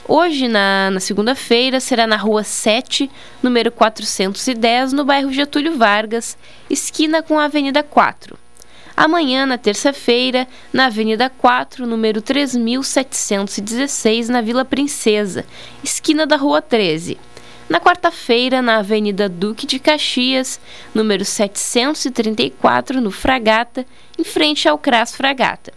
[0.08, 3.08] Hoje, na, na segunda-feira, será na Rua 7,
[3.44, 6.36] número 410, no bairro Getúlio Vargas,
[6.72, 8.43] esquina com a Avenida 4.
[8.96, 15.48] Amanhã, na terça-feira, na Avenida 4, número 3716, na Vila Princesa,
[15.84, 17.18] esquina da Rua 13.
[17.68, 20.62] Na quarta-feira, na Avenida Duque de Caxias,
[20.94, 23.84] número 734, no Fragata,
[24.18, 25.74] em frente ao CRAS Fragata.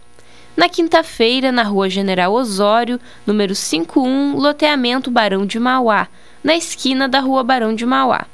[0.55, 6.07] Na quinta-feira, na Rua General Osório, número 51, loteamento Barão de Mauá,
[6.43, 8.27] na esquina da Rua Barão de Mauá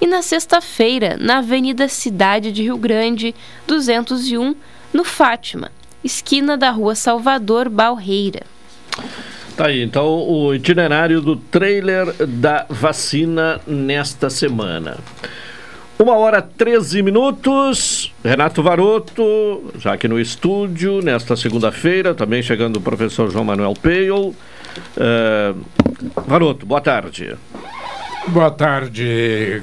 [0.00, 3.34] e na sexta-feira, na Avenida Cidade de Rio Grande,
[3.66, 4.54] 201,
[4.92, 5.70] no Fátima,
[6.02, 8.42] esquina da Rua Salvador Balreira.
[9.56, 14.98] Tá aí, então o itinerário do trailer da vacina nesta semana.
[15.98, 18.12] Uma hora 13 minutos.
[18.24, 24.34] Renato Varoto, já aqui no estúdio, nesta segunda-feira, também chegando o professor João Manuel Peio.
[24.96, 25.60] Uh,
[26.26, 27.36] Varoto, boa tarde.
[28.28, 29.62] Boa tarde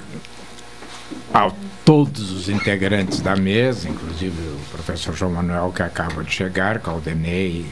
[1.34, 1.50] a
[1.86, 7.66] todos os integrantes da mesa, inclusive o professor João Manuel, que acaba de chegar, Caldenei,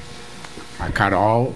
[0.79, 1.53] a Carol.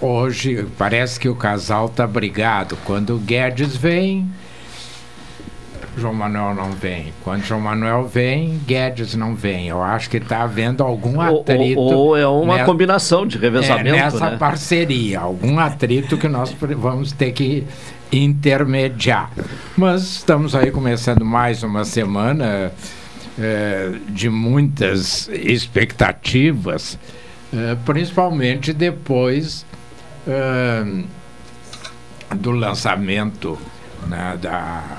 [0.00, 2.78] Hoje parece que o casal tá brigado.
[2.84, 4.26] Quando o Guedes vem,
[5.96, 7.12] João Manuel não vem.
[7.22, 9.68] Quando João Manuel vem, Guedes não vem.
[9.68, 11.78] Eu acho que está havendo algum atrito.
[11.78, 13.96] Ou, ou é uma combinação de revezamento.
[13.96, 14.36] É, nessa né?
[14.38, 17.66] parceria, algum atrito que nós vamos ter que
[18.12, 19.30] intermediar.
[19.76, 22.72] Mas estamos aí começando mais uma semana
[23.38, 26.98] é, de muitas expectativas,
[27.52, 29.66] é, principalmente depois
[30.26, 30.84] é,
[32.36, 33.58] do lançamento
[34.06, 34.98] né, da,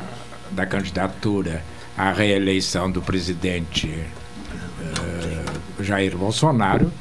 [0.51, 1.64] da candidatura
[1.97, 3.91] à reeleição do presidente
[5.80, 6.91] Jair Bolsonaro,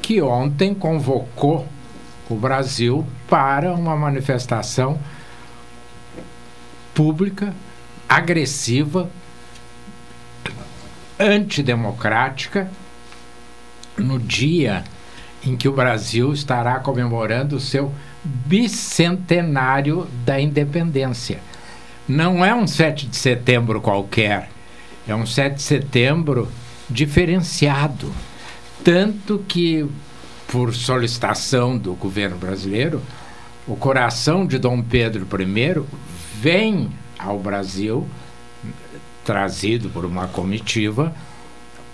[0.00, 1.66] que ontem convocou
[2.28, 4.98] o Brasil para uma manifestação
[6.94, 7.52] pública,
[8.08, 9.10] agressiva,
[11.18, 12.70] antidemocrática,
[13.96, 14.84] no dia
[15.44, 17.92] em que o Brasil estará comemorando o seu
[18.24, 21.40] bicentenário da independência.
[22.08, 24.48] Não é um 7 de setembro qualquer,
[25.06, 26.48] é um 7 de setembro
[26.88, 28.12] diferenciado.
[28.82, 29.86] Tanto que,
[30.48, 33.02] por solicitação do governo brasileiro,
[33.66, 35.84] o coração de Dom Pedro I
[36.44, 38.06] vem ao Brasil,
[39.24, 41.10] trazido por uma comitiva,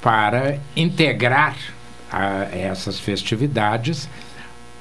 [0.02, 1.56] para integrar
[2.10, 4.08] a, essas festividades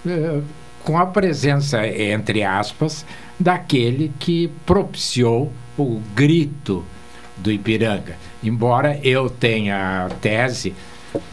[0.08, 0.42] eh,
[0.84, 3.06] com a presença, entre aspas,
[3.40, 6.84] daquele que propiciou o grito
[7.38, 8.18] do Ipiranga.
[8.44, 10.74] Embora eu tenha a tese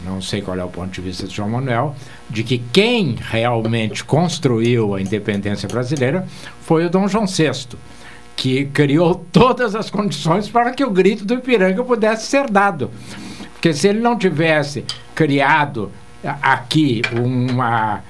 [0.03, 1.95] não sei qual é o ponto de vista de João Manuel,
[2.29, 6.27] de que quem realmente construiu a independência brasileira
[6.61, 7.77] foi o Dom João VI,
[8.37, 12.91] que criou todas as condições para que o grito do Ipiranga pudesse ser dado.
[13.53, 14.85] Porque se ele não tivesse
[15.15, 15.91] criado
[16.23, 18.01] aqui uma,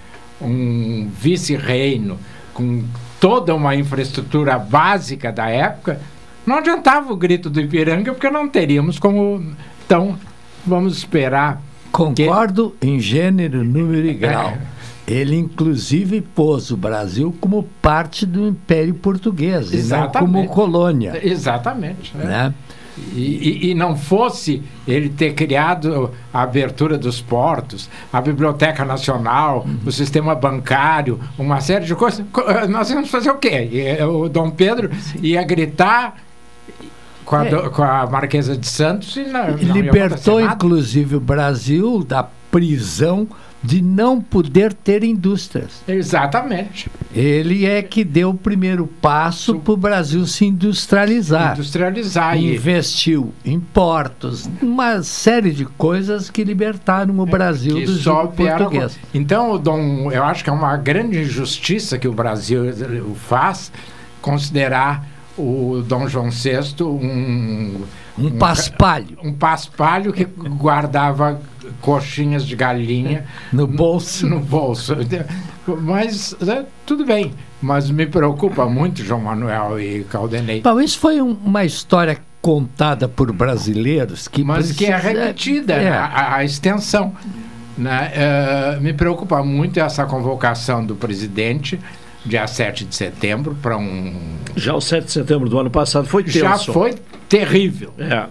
[0.42, 2.20] um vice-reino
[2.54, 2.84] com
[3.22, 6.02] toda uma infraestrutura básica da época,
[6.46, 9.44] não adiantava o grito do Ipiranga, porque não teríamos como.
[9.86, 10.20] Então,
[10.66, 11.62] vamos esperar.
[11.90, 12.88] Concordo que...
[12.88, 14.58] em gênero, número e grau.
[15.08, 20.18] Ele, inclusive, pôs o Brasil como parte do Império Português, Exatamente.
[20.18, 21.20] e não como colônia.
[21.24, 22.16] Exatamente.
[22.18, 22.26] Né?
[22.26, 22.54] né?
[23.14, 29.66] E, e, e, não fosse ele ter criado a abertura dos portos, a Biblioteca Nacional,
[29.68, 29.78] uhum.
[29.86, 32.26] o sistema bancário, uma série de coisas,
[32.68, 33.70] nós íamos fazer o quê?
[34.00, 35.20] Eh, o Dom Pedro Sim.
[35.22, 36.16] ia gritar
[37.24, 37.70] com a, é.
[37.70, 43.28] com a Marquesa de Santos e não, não Libertou, inclusive, o Brasil da prisão
[43.64, 45.84] de não poder ter indústrias.
[45.88, 46.90] Exatamente.
[47.14, 51.54] Ele é que deu o primeiro passo para o Brasil se industrializar.
[51.54, 52.38] Industrializar.
[52.38, 59.00] Investiu em portos, uma série de coisas que libertaram o é, Brasil do jogo português.
[59.14, 62.66] Então, Dom, eu acho que é uma grande injustiça que o Brasil
[63.16, 63.72] faz
[64.22, 67.84] considerar o Dom João VI um
[68.18, 69.18] um, paspalho.
[69.24, 71.40] Um paspalho que guardava
[71.82, 74.28] coxinhas de galinha no bolso.
[74.28, 74.96] No bolso.
[75.82, 77.34] Mas né, tudo bem.
[77.62, 80.62] Mas me preocupa muito João Manuel e Caldenei.
[80.62, 84.78] Bom, isso foi um, uma história contada por brasileiros que mas precisa...
[84.78, 85.90] que é repetida é.
[85.90, 87.14] A, a, extensão.
[87.78, 88.12] Né?
[88.78, 91.80] Uh, me preocupa muito essa convocação do presidente
[92.28, 94.16] dia 7 de setembro para um.
[94.56, 96.40] Já o 7 de setembro do ano passado foi tenso.
[96.40, 96.96] Já foi
[97.28, 97.94] terrível.
[97.98, 98.26] É.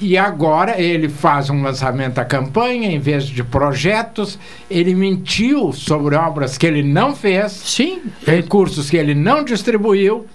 [0.00, 4.38] E agora ele faz um lançamento da campanha em vez de projetos.
[4.70, 7.52] Ele mentiu sobre obras que ele não fez.
[7.52, 8.02] Sim.
[8.26, 10.26] Recursos que ele não distribuiu.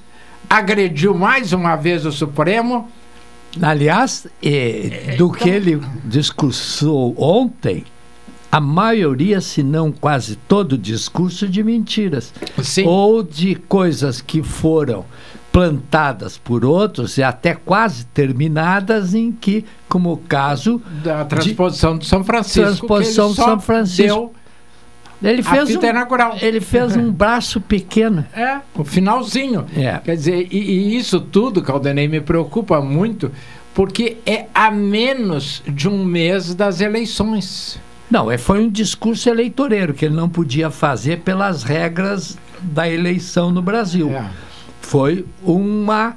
[0.49, 2.87] Agrediu mais uma vez o Supremo.
[3.61, 5.31] Aliás, é, do então...
[5.31, 7.83] que ele discursou ontem,
[8.51, 12.33] a maioria, se não quase todo discurso de mentiras.
[12.63, 12.85] Sim.
[12.85, 15.05] Ou de coisas que foram
[15.51, 22.05] plantadas por outros e até quase terminadas em que, como o caso da transposição de,
[22.05, 24.33] São Francisco, transposição de São Francisco.
[25.23, 25.79] Ele fez, um,
[26.39, 28.23] ele fez um braço pequeno.
[28.37, 29.65] É, o finalzinho.
[29.75, 29.97] É.
[29.97, 33.31] Quer dizer, e, e isso tudo, Caldenei, me preocupa muito,
[33.73, 37.79] porque é a menos de um mês das eleições.
[38.09, 43.51] Não, é, foi um discurso eleitoreiro que ele não podia fazer pelas regras da eleição
[43.51, 44.09] no Brasil.
[44.11, 44.29] É.
[44.81, 46.15] Foi uma,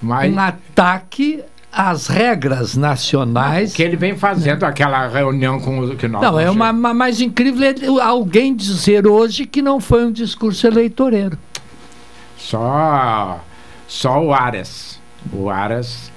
[0.00, 0.32] Mas...
[0.32, 3.74] um ataque às regras nacionais.
[3.74, 6.22] Que ele vem fazendo aquela reunião com o que nós.
[6.22, 10.66] Não, é uma, uma mais incrível é alguém dizer hoje que não foi um discurso
[10.66, 11.38] eleitoreiro.
[12.38, 13.44] Só,
[13.86, 14.98] só o Aras.
[15.30, 16.10] O Aras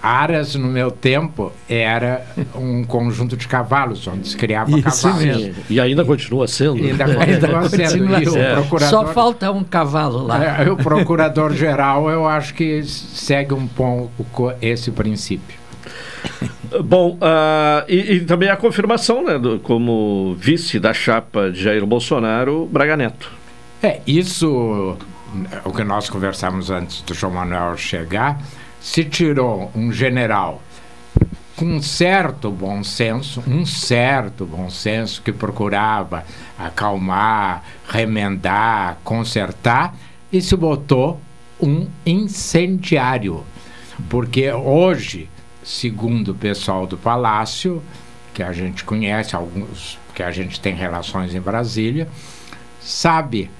[0.00, 5.24] Aras, no meu tempo, era um conjunto de cavalos, onde se criava Isso cavalos.
[5.24, 5.54] Mesmo.
[5.68, 6.78] E ainda continua sendo.
[6.78, 8.36] E ainda continua sendo.
[8.36, 8.52] E é.
[8.54, 10.62] procurador, Só falta um cavalo lá.
[10.62, 15.58] É, o procurador-geral, eu acho que segue um pouco esse princípio.
[16.84, 21.84] Bom, uh, e, e, também a confirmação, né, do, como vice da chapa de Jair
[21.86, 23.30] Bolsonaro, Braga Neto.
[23.82, 24.96] É, isso,
[25.64, 28.40] o que nós conversamos antes do João Manuel chegar,
[28.86, 30.62] se tirou um general
[31.56, 36.24] com um certo bom senso, um certo bom senso que procurava
[36.56, 39.96] acalmar, remendar, consertar,
[40.32, 41.20] e se botou
[41.60, 43.44] um incendiário.
[44.08, 45.28] Porque hoje,
[45.64, 47.82] segundo o pessoal do Palácio,
[48.32, 52.08] que a gente conhece, alguns que a gente tem relações em Brasília,
[52.80, 53.50] sabe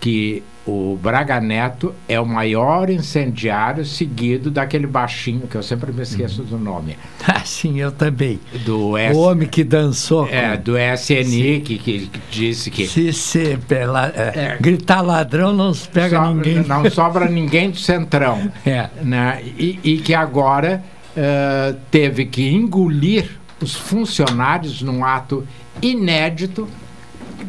[0.00, 6.02] que o Braga Neto é o maior incendiário seguido daquele baixinho, que eu sempre me
[6.02, 6.48] esqueço uhum.
[6.48, 6.96] do nome.
[7.26, 8.38] Ah, sim, eu também.
[8.66, 9.16] Do S...
[9.16, 10.28] O homem que dançou.
[10.28, 12.86] É, do SNI, que, que, disse que.
[12.86, 16.64] Se, se pela, é, é, gritar ladrão, não se pega sobra, ninguém.
[16.64, 18.52] Não sobra ninguém do centrão.
[18.66, 18.90] É.
[19.02, 19.42] Né?
[19.58, 20.82] E, e que agora
[21.16, 25.46] uh, teve que engolir os funcionários num ato
[25.80, 26.68] inédito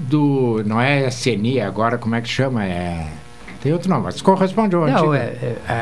[0.08, 0.64] do.
[0.66, 2.66] Não é SNI agora, como é que chama?
[2.66, 3.08] É.
[3.62, 5.74] Tem outro nome, mas corresponde ao Não, é, é, é,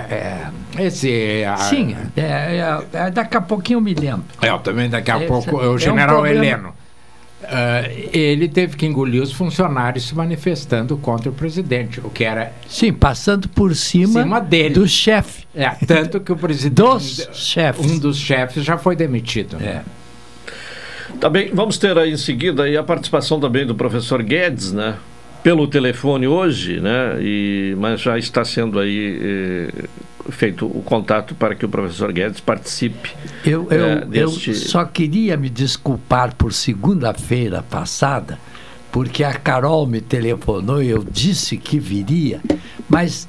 [0.78, 1.44] é, Esse.
[1.44, 4.24] A, sim, é, é, daqui a pouquinho eu me lembro.
[4.42, 5.58] É, também daqui a pouco.
[5.58, 6.70] O general um Heleno.
[7.44, 12.54] Uh, ele teve que engolir os funcionários se manifestando contra o presidente, o que era.
[12.70, 14.76] Sim, passando por cima, cima dele.
[14.76, 15.46] do chefe.
[15.54, 16.76] É, tanto que o presidente.
[16.76, 17.86] dos chefes.
[17.86, 19.58] Um dos chefes já foi demitido.
[19.62, 19.82] É.
[21.20, 24.96] Também tá vamos ter aí em seguida aí a participação também do professor Guedes, né?
[25.44, 27.18] Pelo telefone hoje, né?
[27.20, 29.70] E, mas já está sendo aí eh,
[30.30, 33.12] feito o contato para que o professor Guedes participe.
[33.46, 34.52] Eu, eu, eh, deste...
[34.52, 38.40] eu só queria me desculpar por segunda-feira passada,
[38.92, 42.40] porque a Carol me telefonou e eu disse que viria,
[42.88, 43.28] mas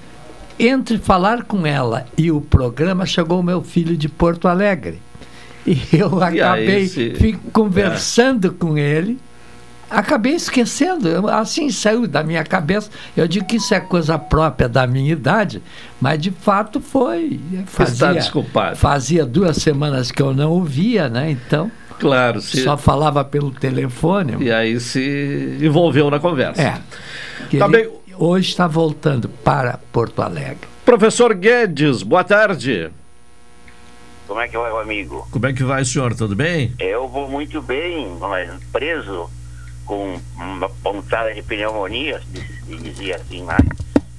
[0.58, 5.00] entre falar com ela e o programa chegou o meu filho de Porto Alegre.
[5.66, 7.38] E eu acabei se...
[7.52, 8.50] conversando é.
[8.50, 9.18] com ele,
[9.90, 12.90] acabei esquecendo, assim saiu da minha cabeça.
[13.16, 15.62] Eu digo que isso é coisa própria da minha idade,
[16.00, 17.40] mas de fato foi.
[17.66, 18.76] Fazia, Está desculpado.
[18.76, 21.30] Fazia duas semanas que eu não ouvia, né?
[21.30, 21.70] Então.
[21.98, 22.62] Claro, se...
[22.62, 24.36] só falava pelo telefone.
[24.40, 26.60] E aí se envolveu na conversa.
[26.60, 27.58] É.
[27.58, 27.88] Tá bem...
[28.16, 30.68] Hoje está voltando para Porto Alegre.
[30.84, 32.90] Professor Guedes, boa tarde.
[34.34, 35.28] Como é que vai, amigo?
[35.30, 36.12] Como é que vai, senhor?
[36.12, 36.74] Tudo bem?
[36.80, 39.30] Eu vou muito bem, mas preso
[39.86, 42.20] com uma pontada de pneumonia,
[42.66, 43.56] se dizia assim, né?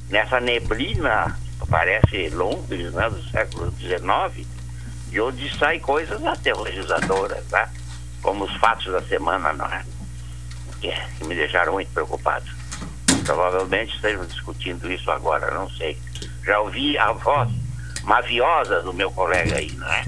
[0.10, 1.38] nessa neblina,
[1.70, 4.48] parece Londres, né, do século XIX,
[5.10, 7.68] de onde saem coisas aterrorizadoras, né?
[8.22, 9.84] Como os fatos da semana, não é?
[10.80, 12.46] Que, que me deixaram muito preocupado.
[13.26, 15.98] Provavelmente estejam discutindo isso agora, não sei.
[16.46, 17.65] Já ouvi a voz
[18.06, 20.06] mafiosa do meu colega aí, não é?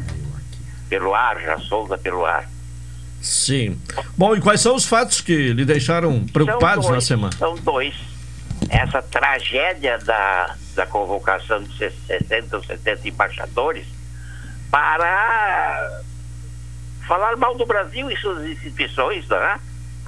[0.88, 2.50] Pelo ar, já solta pelo ar.
[3.22, 3.80] Sim.
[4.18, 7.36] Bom, e quais são os fatos que lhe deixaram preocupados dois, na semana?
[7.38, 7.94] São dois.
[8.70, 13.86] Essa tragédia da, da convocação de 60 ou 70 embaixadores
[14.72, 16.02] para
[17.08, 19.60] falar mal do Brasil e suas instituições, não é?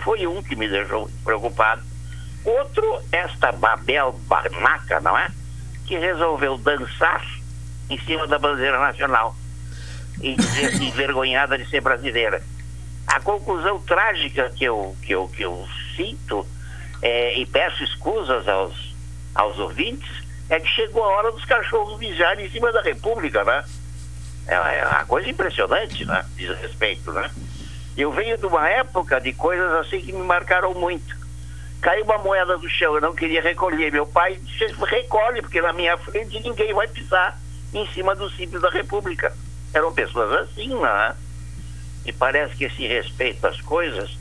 [0.04, 1.82] Foi um que me deixou preocupado.
[2.46, 5.30] Outro, esta Babel Barnaca, não é?
[5.86, 7.26] Que resolveu dançar
[7.90, 9.36] em cima da bandeira nacional
[10.22, 12.42] e dizer-se envergonhada de ser brasileira.
[13.08, 16.46] A conclusão trágica que eu, que eu, que eu sinto
[17.02, 18.94] é, e peço escusas aos,
[19.34, 20.10] aos ouvintes
[20.50, 23.64] é que chegou a hora dos cachorros mijarem em cima da República, né?
[24.48, 26.26] É, é uma coisa impressionante, né?
[26.36, 27.30] Diz respeito, né?
[27.96, 31.18] Eu venho de uma época de coisas assim que me marcaram muito.
[31.82, 33.92] Caiu uma moeda do chão, eu não queria recolher.
[33.92, 37.40] Meu pai disse, recolhe, porque na minha frente ninguém vai pisar
[37.74, 39.34] em cima dos símbolos da República.
[39.74, 41.15] Eram pessoas assim, não é?
[42.05, 44.17] E parece que esse respeito às coisas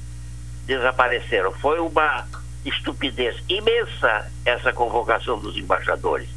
[0.67, 1.53] desapareceram.
[1.53, 2.27] Foi uma
[2.65, 6.29] estupidez imensa essa convocação dos embaixadores.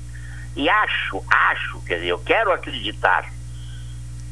[0.55, 3.31] E acho, acho, quer dizer, eu quero acreditar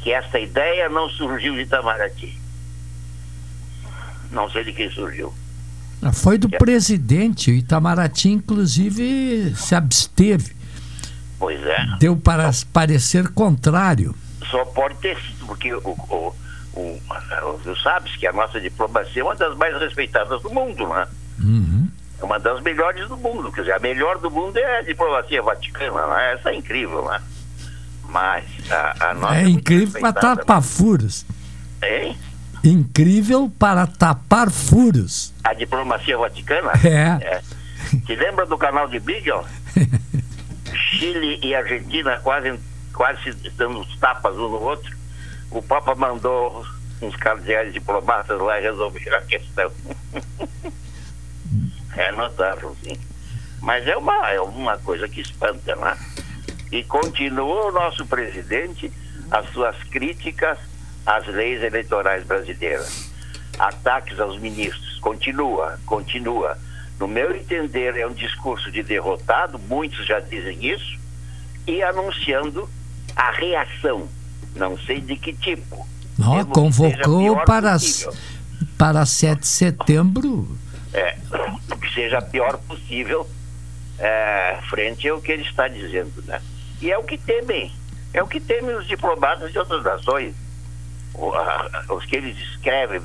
[0.01, 2.39] que essa ideia não surgiu de Itamaraty.
[4.31, 5.33] Não sei de quem surgiu.
[6.13, 6.57] Foi do é.
[6.57, 7.51] presidente.
[7.51, 10.58] O Itamaraty, inclusive, se absteve.
[11.39, 11.85] Pois é.
[11.99, 14.13] Deu para parecer contrário.
[14.51, 16.35] Só pode ter sido, porque o, o,
[16.73, 21.07] o, tu sabes que a nossa diplomacia é uma das mais respeitadas do mundo, né?
[21.39, 21.87] Uhum.
[22.21, 23.51] É uma das melhores do mundo.
[23.51, 26.33] Quer dizer, a melhor do mundo é a diplomacia vaticana, né?
[26.33, 27.21] Essa é incrível, né?
[28.09, 29.35] Mas a, a nossa.
[29.35, 31.25] É, é incrível para tapar furos.
[31.81, 32.17] Hein?
[32.63, 35.33] Incrível para tapar furos.
[35.43, 36.71] A diplomacia vaticana?
[36.83, 37.35] É.
[37.35, 37.41] é.
[38.05, 39.45] Te lembra do canal de Beagle?
[40.75, 42.59] Chile e Argentina quase,
[42.93, 44.95] quase dando tapas um no outro,
[45.51, 46.65] o Papa mandou
[47.01, 49.71] uns cardeais diplomatas lá resolver a questão.
[51.95, 52.97] é notável, sim.
[53.61, 55.97] Mas é uma, é uma coisa que espanta, né?
[56.71, 58.91] E continua o nosso presidente
[59.31, 60.57] as suas críticas
[61.05, 63.11] às leis eleitorais brasileiras.
[63.57, 64.99] Ataques aos ministros.
[64.99, 66.57] Continua, continua
[66.99, 70.99] no meu entender, é um discurso de derrotado, muitos já dizem isso,
[71.65, 72.69] e anunciando
[73.15, 74.09] a reação,
[74.55, 75.87] não sei de que tipo.
[76.17, 77.77] Não, convocou para,
[78.77, 80.57] para 7 de setembro.
[80.93, 81.15] É,
[81.81, 83.29] que seja pior possível
[83.97, 86.41] é, frente ao que ele está dizendo, né?
[86.81, 87.71] E é o que temem,
[88.13, 90.35] é o que temem os diplomatas de outras nações.
[91.89, 93.01] Os que eles escrevem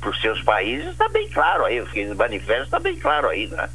[0.00, 3.46] para os seus países, está bem claro aí, os que manifestam está bem claro aí,
[3.46, 3.68] né?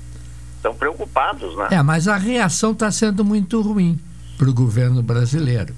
[0.57, 1.67] Estão preocupados, né?
[1.71, 3.99] É, mas a reação está sendo muito ruim
[4.38, 5.73] para o governo brasileiro.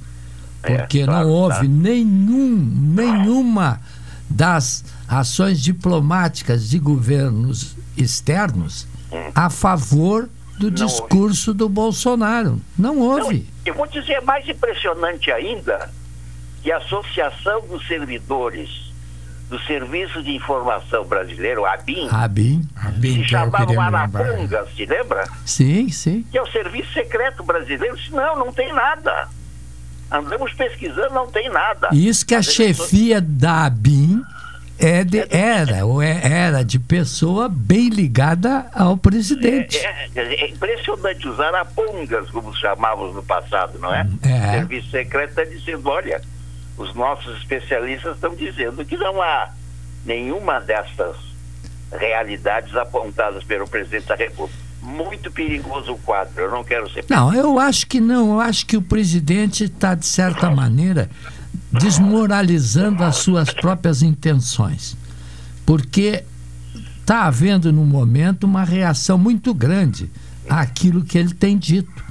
[0.63, 1.63] É, porque é, claro, não houve tá.
[1.63, 2.55] nenhum,
[2.95, 3.81] nenhuma
[4.29, 9.31] das ações diplomáticas de governos externos hum.
[9.35, 11.59] a favor do não discurso houve.
[11.59, 12.61] do Bolsonaro.
[12.77, 13.39] Não houve.
[13.39, 15.89] Não, eu vou dizer mais impressionante ainda
[16.63, 18.86] que a Associação dos Servidores
[19.49, 25.23] do Serviço de Informação Brasileiro, ABIN, ABIN, ABIN se chamava Araponga, se lembra?
[25.45, 26.25] Sim, sim.
[26.29, 27.95] Que é o Serviço Secreto Brasileiro.
[27.95, 29.29] Disse, não, não tem nada.
[30.11, 31.89] Andamos pesquisando, não tem nada.
[31.93, 34.21] Isso que a chefia da ABIN
[34.79, 39.77] é de, era, ou é, era de pessoa bem ligada ao presidente.
[39.77, 44.07] É, é, é impressionante usar apongas, como chamávamos no passado, não é?
[44.23, 44.47] É.
[44.47, 46.21] O serviço secreto está dizendo, olha,
[46.77, 49.49] os nossos especialistas estão dizendo que não há
[50.05, 51.15] nenhuma dessas
[51.91, 54.67] realidades apontadas pelo presidente da República.
[54.81, 57.03] Muito perigoso o quadro, eu não quero ser.
[57.09, 58.33] Não, eu acho que não.
[58.33, 61.09] Eu acho que o presidente está, de certa maneira,
[61.71, 64.95] desmoralizando as suas próprias intenções.
[65.65, 66.23] Porque
[67.01, 70.09] está havendo, no momento, uma reação muito grande
[70.49, 72.03] àquilo que ele tem dito,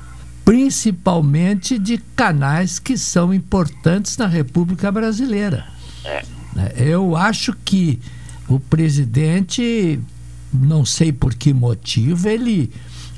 [0.46, 5.66] principalmente de canais que são importantes na República Brasileira.
[6.04, 6.24] É.
[6.76, 7.98] Eu acho que
[8.48, 9.98] o presidente,
[10.52, 12.70] não sei por que motivo, ele,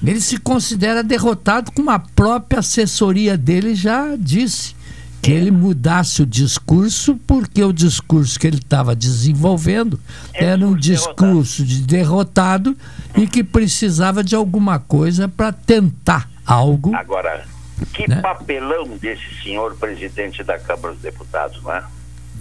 [0.03, 4.75] ele se considera derrotado, como a própria assessoria dele já disse.
[5.21, 10.01] Que ele mudasse o discurso, porque o discurso que ele estava desenvolvendo
[10.33, 12.75] era um discurso de derrotado
[13.17, 16.95] e que precisava de alguma coisa para tentar algo.
[16.97, 17.47] Agora,
[17.93, 18.21] que Né?
[18.21, 21.85] papelão desse senhor presidente da Câmara dos Deputados, não é?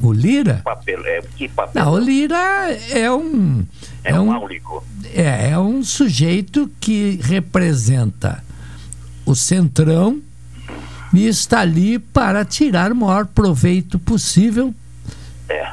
[0.01, 0.61] O Lira?
[0.63, 1.91] Papel, é, que papelão.
[1.91, 2.37] Não, o Lira
[2.91, 3.65] é um.
[4.03, 4.83] É um áulico.
[5.13, 8.43] É, é um sujeito que representa
[9.25, 10.21] o centrão
[11.13, 14.73] e está ali para tirar o maior proveito possível
[15.49, 15.65] É,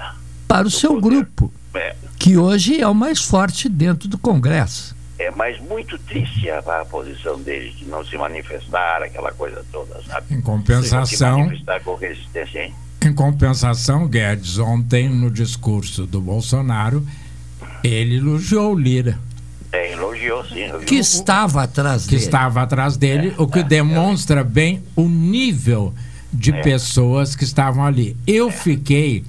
[0.49, 4.94] para o seu grupo, é, que hoje é o mais forte dentro do Congresso.
[5.25, 10.01] É, mas muito triste a, a posição dele de não se manifestar, aquela coisa toda,
[10.03, 10.35] sabe?
[10.35, 12.75] Em compensação- Se manifestar com resistência, hein?
[13.05, 17.07] Em compensação, Guedes, ontem no discurso do Bolsonaro,
[17.83, 19.19] ele elogiou o Lira,
[19.73, 20.61] É, elogiou sim.
[20.61, 20.85] elogiou.
[20.87, 22.23] Que estava atrás que dele.
[22.23, 25.93] estava atrás dele, o que demonstra bem o nível
[26.33, 26.63] de É.
[26.63, 28.17] pessoas que estavam ali.
[28.27, 29.25] Eu fiquei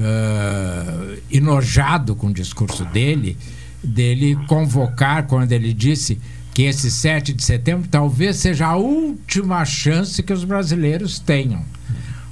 [0.00, 3.36] ah, enojado com o discurso dele,
[3.82, 6.18] dele convocar, quando ele disse
[6.52, 11.64] que esse 7 de setembro talvez seja a última chance que os brasileiros tenham.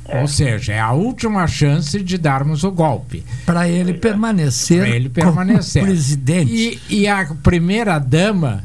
[0.09, 3.24] Ou seja, é a última chance de darmos o golpe.
[3.44, 5.82] Para ele permanecer, Para ele permanecer.
[5.82, 6.53] presidente.
[6.88, 8.64] E, e a primeira dama,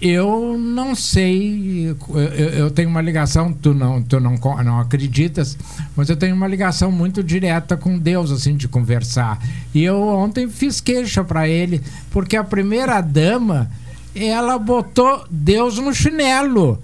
[0.00, 1.88] eu não sei.
[1.88, 4.34] Eu, eu- tenho uma ligação, tu não, tu não,
[4.64, 5.56] não acreditas,
[5.96, 9.40] mas eu tenho uma ligação muito direta com Deus, assim, de conversar.
[9.74, 11.80] E eu ontem fiz queixa para ele,
[12.10, 13.70] porque a primeira dama,
[14.14, 16.80] ela botou Deus no chinelo.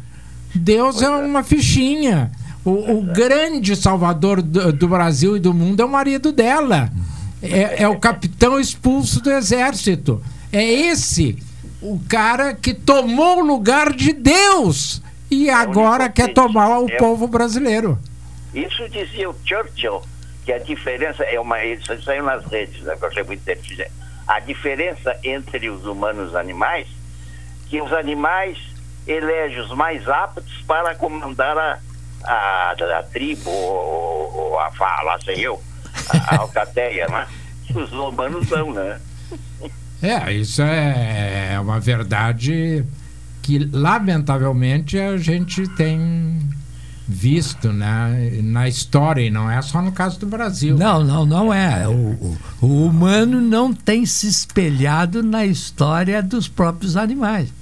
[0.54, 2.30] Deus é uma fichinha.
[2.64, 6.90] O, o grande salvador do, do Brasil e do mundo é o marido dela.
[7.42, 10.20] É, é o capitão expulso do exército.
[10.50, 11.36] É esse
[11.84, 17.28] o cara que tomou o lugar de Deus e agora quer tomar o É povo
[17.28, 17.98] brasileiro.
[18.54, 20.00] Isso dizia o Churchill,
[20.46, 21.62] que a diferença é uma.
[21.62, 23.90] Isso saiu nas redes, né, que eu achei muito interessante.
[24.26, 26.88] A diferença entre os humanos e os animais,
[27.68, 28.56] que os animais
[29.06, 31.78] elegem os mais aptos para comandar a,
[32.24, 35.62] a, a tribo, ou, ou a fala, sei eu,
[36.08, 37.28] a, a alcateia, né?
[37.74, 38.98] Os humanos não, né?
[40.04, 42.84] É, isso é uma verdade
[43.42, 46.40] que, lamentavelmente, a gente tem
[47.06, 50.76] visto né, na história, e não é só no caso do Brasil.
[50.76, 51.86] Não, não, não é.
[51.86, 57.52] O, o- humano não tem se espelhado na história dos próprios animais.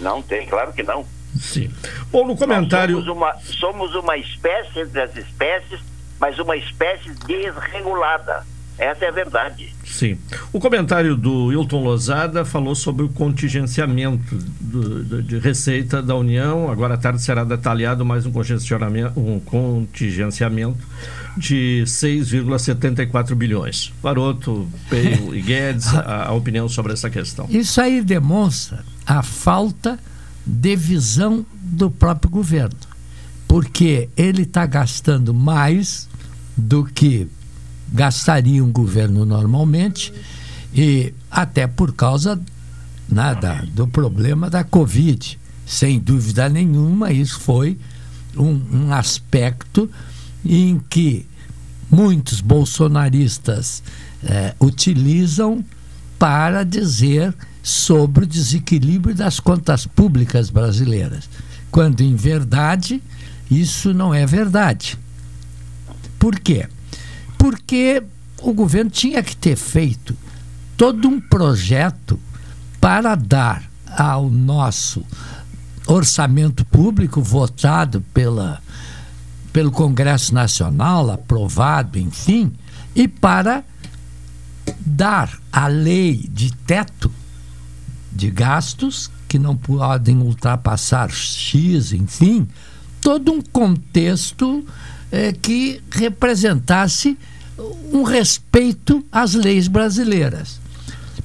[0.00, 1.04] Não tem, claro que não.
[1.38, 1.70] Sim.
[2.10, 2.96] Bom, no comentário.
[3.02, 5.80] Somos uma, somos uma espécie entre as espécies,
[6.20, 8.44] mas uma espécie desregulada.
[8.80, 9.68] Essa é a verdade.
[9.84, 10.16] Sim.
[10.52, 16.70] O comentário do Hilton Lozada falou sobre o contingenciamento do- do- de receita da União.
[16.70, 20.78] Agora à tarde será detalhado mais um contingenciamento, um contingenciamento
[21.36, 23.92] de 6,74 bilhões.
[24.02, 27.46] Varoto, Peio e Guedes, a, a opinião sobre essa questão.
[27.50, 29.98] Isso aí demonstra a falta
[30.46, 32.76] de visão do próprio governo.
[33.46, 36.08] Porque ele está gastando mais
[36.56, 37.26] do que
[37.92, 40.12] gastaria um governo normalmente,
[40.74, 42.40] e até por causa
[43.08, 45.38] nada do problema da Covid.
[45.66, 47.78] Sem dúvida nenhuma, isso foi
[48.36, 49.90] um, um aspecto
[50.44, 51.26] em que
[51.90, 53.82] muitos bolsonaristas
[54.22, 55.64] eh, utilizam
[56.18, 61.28] para dizer sobre o desequilíbrio das contas públicas brasileiras,
[61.70, 63.02] quando em verdade
[63.50, 64.98] isso não é verdade.
[66.18, 66.68] Por quê?
[67.40, 68.02] Porque
[68.42, 70.14] o governo tinha que ter feito
[70.76, 72.20] todo um projeto
[72.78, 73.64] para dar
[73.96, 75.02] ao nosso
[75.86, 78.62] orçamento público votado pela,
[79.54, 82.52] pelo Congresso Nacional, aprovado, enfim,
[82.94, 83.64] e para
[84.84, 87.10] dar a lei de teto
[88.12, 92.46] de gastos que não podem ultrapassar X, enfim,
[93.00, 94.62] todo um contexto
[95.10, 97.16] eh, que representasse
[97.92, 100.60] um respeito às leis brasileiras.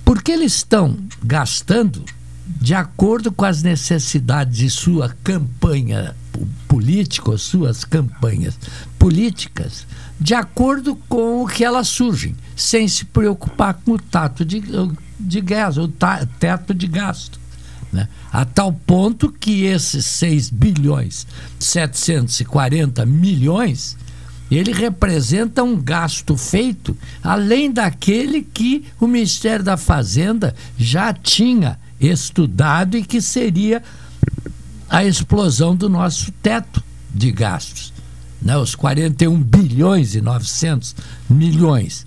[0.04, 2.04] Porque eles estão gastando
[2.48, 6.16] de acordo com as necessidades de sua campanha
[6.68, 8.58] política, ou suas campanhas
[9.00, 9.86] políticas,
[10.20, 14.62] de acordo com o que elas surgem, sem se preocupar com o tato de,
[15.20, 15.88] de gás, o
[16.40, 17.40] teto de gasto.
[17.92, 18.08] Né?
[18.32, 21.26] A tal ponto que esses 6 bilhões
[21.60, 23.98] 740 milhões
[24.52, 32.98] ele representa um gasto feito além daquele que o Ministério da Fazenda já tinha estudado
[32.98, 33.82] e que seria
[34.90, 36.84] a explosão do nosso teto
[37.14, 37.94] de gastos,
[38.42, 38.56] né?
[38.58, 40.96] os 41 bilhões e 900
[41.30, 42.06] milhões.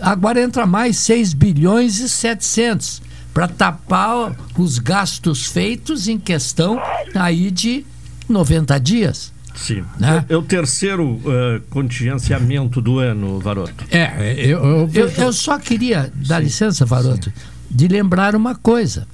[0.00, 3.00] Agora entra mais 6 bilhões e 700
[3.32, 6.78] para tapar os gastos feitos em questão
[7.14, 7.86] aí de
[8.28, 9.31] 90 dias.
[9.54, 9.84] Sim.
[9.98, 10.24] Né?
[10.28, 13.84] É, é o terceiro uh, contingenciamento do ano, Varoto.
[13.90, 16.44] É, eu, eu, eu, eu só queria, dá Sim.
[16.44, 17.46] licença, Varoto, Sim.
[17.70, 19.06] de lembrar uma coisa.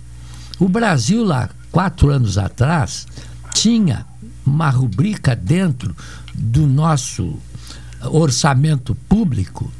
[0.59, 3.07] O Brasil, lá, quatro anos atrás,
[3.55, 4.07] tinha
[4.45, 5.95] uma rubrica dentro
[6.35, 7.39] do nosso
[8.03, 9.71] orçamento público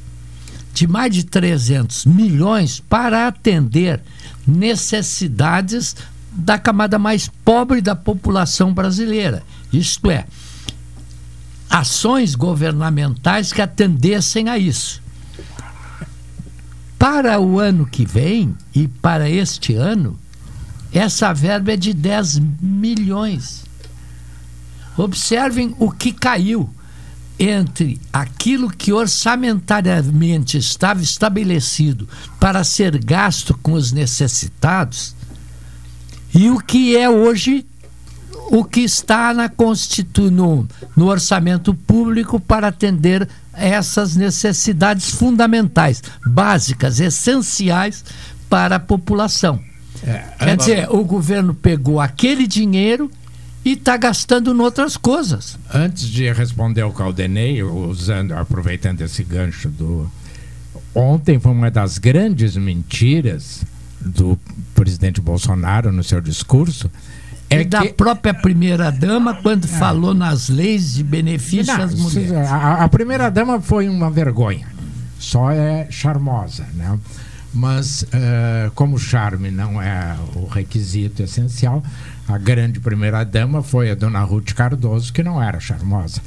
[0.75, 4.01] de mais de 300 milhões para atender
[4.47, 5.97] necessidades
[6.33, 9.43] da camada mais pobre da população brasileira.
[9.73, 10.25] Isto é,
[11.69, 15.03] ações governamentais que atendessem a isso.
[16.99, 20.19] Para o ano que vem e para este ano,
[20.93, 23.65] essa verba é de 10 milhões.
[24.97, 26.69] Observem o que caiu
[27.39, 32.09] entre aquilo que orçamentariamente estava estabelecido
[32.41, 35.15] para ser gasto com os necessitados
[36.35, 37.65] e o que é hoje
[38.51, 47.01] o que está na Constitu no, no orçamento público para atender essas necessidades fundamentais, básicas,
[47.01, 48.05] essenciais
[48.49, 49.61] para a população.
[50.03, 53.11] É, Quer dizer, o governo pegou aquele dinheiro
[53.65, 55.59] e está gastando em outras coisas.
[55.73, 60.11] Antes de responder ao Caldenei, usando, aproveitando esse gancho do.
[60.95, 63.63] Ontem foi uma das grandes mentiras
[64.01, 64.39] do
[64.75, 66.91] presidente Bolsonaro no seu discurso.
[67.51, 69.69] É da própria primeira-dama, quando é.
[69.69, 72.33] falou nas leis de benefício Não, às mulheres.
[72.33, 74.67] A, a primeira-dama foi uma vergonha.
[75.19, 76.99] Só é charmosa, né?
[77.53, 81.83] Mas, uh, como o charme não é o requisito essencial,
[82.29, 86.21] a grande primeira-dama foi a dona Ruth Cardoso, que não era charmosa.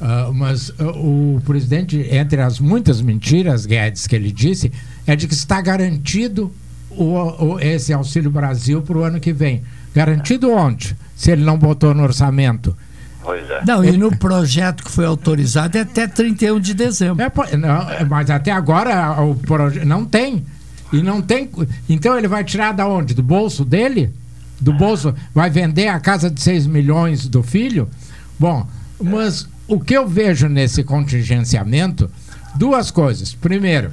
[0.00, 4.72] Uh, mas uh, o presidente, entre as muitas mentiras, Guedes, que ele disse,
[5.06, 6.50] é de que está garantido
[6.90, 7.04] o,
[7.44, 9.62] o, esse Auxílio Brasil para o ano que vem.
[9.94, 10.96] Garantido onde?
[11.16, 12.76] Se ele não botou no orçamento.
[13.22, 13.62] Pois é.
[13.64, 17.22] Não, e no projeto que foi autorizado é até 31 de dezembro.
[17.22, 20.44] É, não, mas até agora o projeto não tem.
[20.92, 21.48] E não tem.
[21.88, 23.14] Então ele vai tirar da onde?
[23.14, 24.12] Do bolso dele?
[24.60, 25.14] Do bolso?
[25.34, 27.88] Vai vender a casa de 6 milhões do filho?
[28.38, 28.66] Bom,
[29.00, 32.10] mas o que eu vejo nesse contingenciamento,
[32.54, 33.34] duas coisas.
[33.34, 33.92] Primeiro,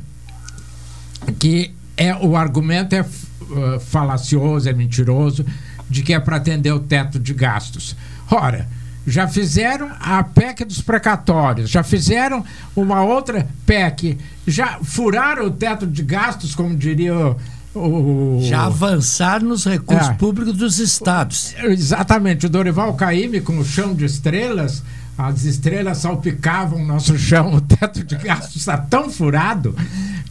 [1.37, 5.45] que é o argumento é uh, falacioso, é mentiroso,
[5.89, 7.95] de que é para atender o teto de gastos.
[8.29, 8.67] Ora,
[9.07, 12.43] já fizeram a PEC dos precatórios, já fizeram
[12.75, 17.35] uma outra PEC, já furaram o teto de gastos, como diria o.
[17.73, 21.55] o já avançaram nos recursos é, públicos dos estados.
[21.57, 22.45] Exatamente.
[22.45, 24.83] O Dorival Caymmi, com o chão de estrelas,
[25.17, 29.75] as estrelas salpicavam nosso chão, o teto de gastos está tão furado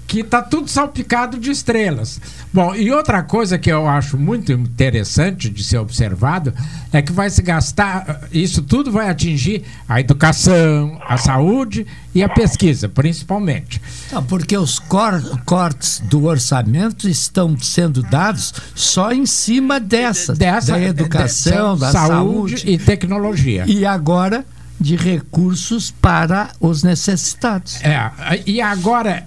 [0.09, 2.19] que está tudo salpicado de estrelas.
[2.51, 6.55] Bom, e outra coisa que eu acho muito interessante de ser observado
[6.91, 12.29] é que vai se gastar, isso tudo vai atingir a educação, a saúde e a
[12.29, 13.83] pesquisa, principalmente.
[14.11, 20.73] Não, porque os cor cortes do orçamento estão sendo dados só em cima dessa, dessa
[20.73, 23.65] da educação, de, de, da saúde, saúde e tecnologia.
[23.67, 24.43] E agora
[24.81, 27.83] de recursos para os necessitados.
[27.83, 28.11] É,
[28.47, 29.27] e agora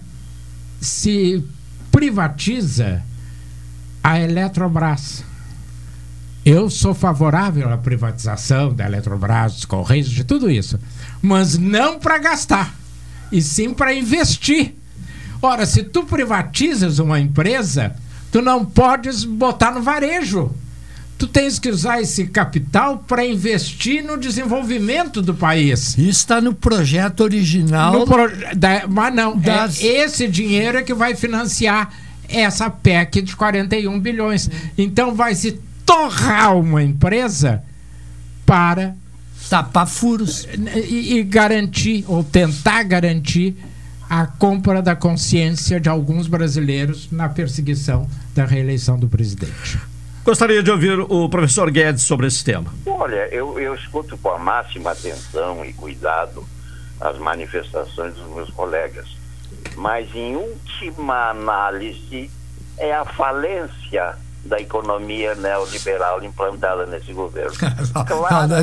[0.81, 1.43] se
[1.91, 3.03] privatiza
[4.03, 5.23] a Eletrobras.
[6.43, 10.79] Eu sou favorável à privatização da Eletrobras, dos Correios, de tudo isso,
[11.21, 12.75] mas não para gastar,
[13.31, 14.73] e sim para investir.
[15.39, 17.95] Ora, se tu privatizas uma empresa,
[18.31, 20.51] tu não podes botar no varejo.
[21.21, 25.95] Tu tens que usar esse capital para investir no desenvolvimento do país.
[25.95, 27.93] Isso está no projeto original.
[27.93, 29.83] No pro, da, mas não, das...
[29.83, 31.93] é esse dinheiro é que vai financiar
[32.27, 34.49] essa PEC de 41 bilhões.
[34.75, 37.61] Então vai se torrar uma empresa
[38.43, 38.95] para
[39.47, 40.47] tapar furos
[40.89, 43.55] e, e garantir ou tentar garantir
[44.09, 49.90] a compra da consciência de alguns brasileiros na perseguição da reeleição do presidente.
[50.23, 52.71] Gostaria de ouvir o professor Guedes sobre esse tema.
[52.85, 56.45] Olha, eu, eu escuto com a máxima atenção e cuidado
[56.99, 59.07] as manifestações dos meus colegas,
[59.75, 62.29] mas em última análise
[62.77, 67.51] é a falência da economia neoliberal implantada nesse governo.
[67.51, 68.53] Estás claro,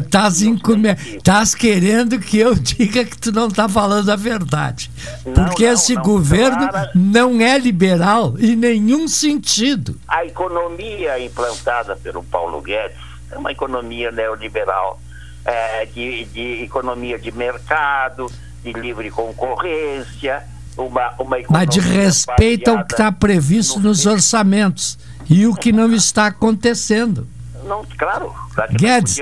[1.55, 4.91] querendo que eu diga que tu não está falando a verdade.
[5.25, 6.91] Não, Porque não, esse não, governo clara...
[6.95, 9.99] não é liberal em nenhum sentido.
[10.09, 12.99] A economia implantada pelo Paulo Guedes
[13.31, 15.01] é uma economia neoliberal,
[15.45, 18.31] é, de, de economia de mercado,
[18.65, 20.43] de livre concorrência,
[20.77, 24.99] uma, uma Mas de respeito ao que está previsto no nos orçamentos
[25.29, 27.27] e o que não está acontecendo.
[27.65, 29.21] Não, claro, claro Guedes,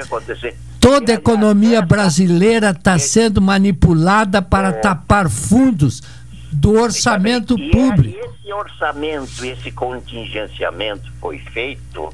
[0.80, 4.72] toda a economia brasileira está sendo manipulada para é.
[4.72, 6.02] tapar fundos
[6.52, 8.18] do orçamento e, público.
[8.18, 12.12] E esse orçamento, esse contingenciamento foi feito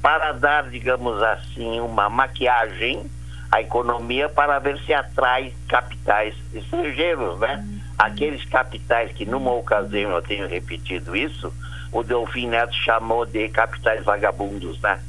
[0.00, 3.10] para dar, digamos assim, uma maquiagem
[3.50, 7.66] à economia para ver se atrai capitais estrangeiros, né?
[7.98, 11.52] Aqueles capitais que numa ocasião eu tenho repetido isso,
[11.92, 15.00] o Delfim Neto chamou de capitais vagabundos, né?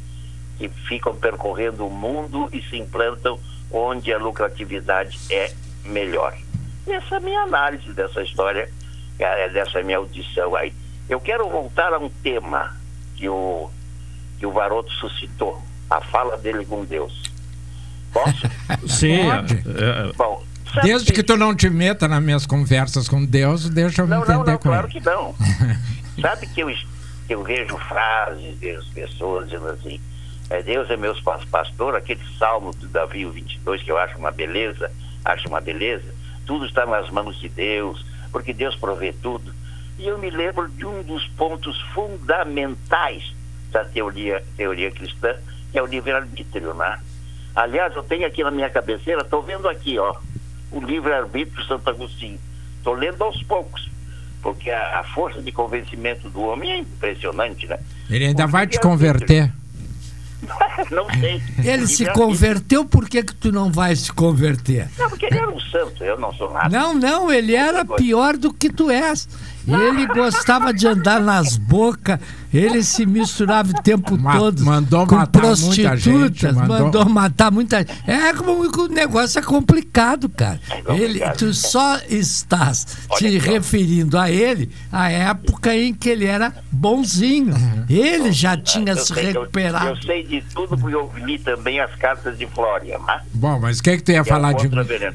[0.58, 3.40] Que ficam percorrendo o mundo e se implantam
[3.72, 5.52] onde a lucratividade é
[5.86, 6.36] melhor.
[6.88, 8.70] Essa é a minha análise dessa história,
[9.20, 10.74] é, dessa minha audição aí.
[11.10, 12.76] Eu quero voltar a um tema
[13.16, 13.70] que o,
[14.40, 17.24] que o Varoto suscitou, a fala dele com Deus.
[18.14, 18.48] Posso?
[18.88, 19.20] Sim.
[19.30, 20.14] É, é.
[20.16, 20.44] Bom,
[20.84, 24.24] Desde que tu não te meta nas minhas conversas com Deus, deixa eu não, me
[24.24, 25.00] entender não, não, com claro ele.
[25.00, 25.36] que não.
[26.22, 26.74] Sabe que eu,
[27.30, 30.00] eu vejo frases, vejo pessoas dizendo assim,
[30.50, 31.16] é, Deus é meu
[31.52, 34.92] pastor, aquele salmo do Davi, o 22, que eu acho uma beleza,
[35.24, 36.12] acho uma beleza,
[36.46, 39.54] tudo está nas mãos de Deus, porque Deus provê tudo.
[40.00, 43.34] E eu me lembro de um dos pontos fundamentais
[43.72, 45.36] da teoria, teoria cristã,
[45.72, 47.00] que é o livre-arbítrio, né?
[47.56, 50.16] Aliás, eu tenho aqui na minha cabeceira, estou vendo aqui, ó,
[50.72, 52.40] o livre-arbítrio Santo Agostinho.
[52.78, 53.97] Estou lendo aos poucos
[54.42, 57.80] porque a, a, força de convencimento do homem é impressionante, né?
[58.10, 59.52] Ele ainda porque vai te converter.
[60.92, 61.42] não sei.
[61.64, 64.88] Ele se converteu, por que, que tu não vai se converter?
[64.98, 66.70] Não, porque ele era um santo, eu não sou nada.
[66.70, 69.28] Não, não, ele era pior do que tu és.
[69.68, 72.20] Ele gostava de andar nas bocas,
[72.54, 76.80] ele se misturava o tempo Ma todo mandou com matar prostitutas, gente, mandou...
[76.80, 77.10] mandou...
[77.10, 77.94] matar muita gente.
[78.08, 80.60] É como o negócio é complicado, cara.
[80.70, 81.02] É complicado.
[81.02, 83.54] Ele, tu só estás Olha te então.
[83.54, 87.54] referindo a ele à época em que ele era bonzinho.
[87.54, 87.86] Uhum.
[87.90, 89.88] Ele já tinha eu se recuperado.
[89.88, 92.98] Eu, eu, sei de tudo porque eu li também as cartas de Flória.
[93.00, 93.24] Mas...
[93.34, 94.70] Bom, mas o que, é que tu ia que é falar de,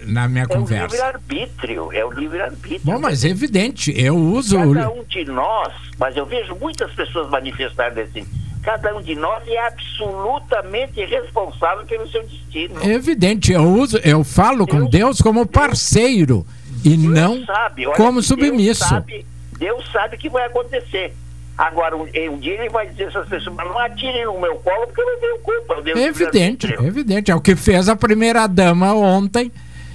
[0.07, 0.85] na minha é conversa?
[0.85, 2.81] É o livre-arbítrio, é o livre-arbítrio.
[2.85, 4.75] Bom, mas é evidente, eu uso uso.
[4.75, 8.27] Cada um de nós, mas eu vejo muitas pessoas manifestarem assim.
[8.63, 12.81] Cada um de nós é absolutamente responsável pelo seu destino.
[12.81, 17.87] É evidente, eu uso, eu falo Deus, com Deus como parceiro Deus, e não sabe,
[17.97, 18.81] como submisso.
[18.81, 19.27] Deus sabe,
[19.59, 21.13] Deus sabe o que vai acontecer.
[21.59, 24.87] Agora, um, um, dia ele vai dizer essas pessoas, mas não atirem no meu colo
[24.87, 25.83] porque eu não tenho culpa.
[25.85, 27.31] é evidente, é evidente.
[27.31, 29.53] É o que fez a primeira dama ontem,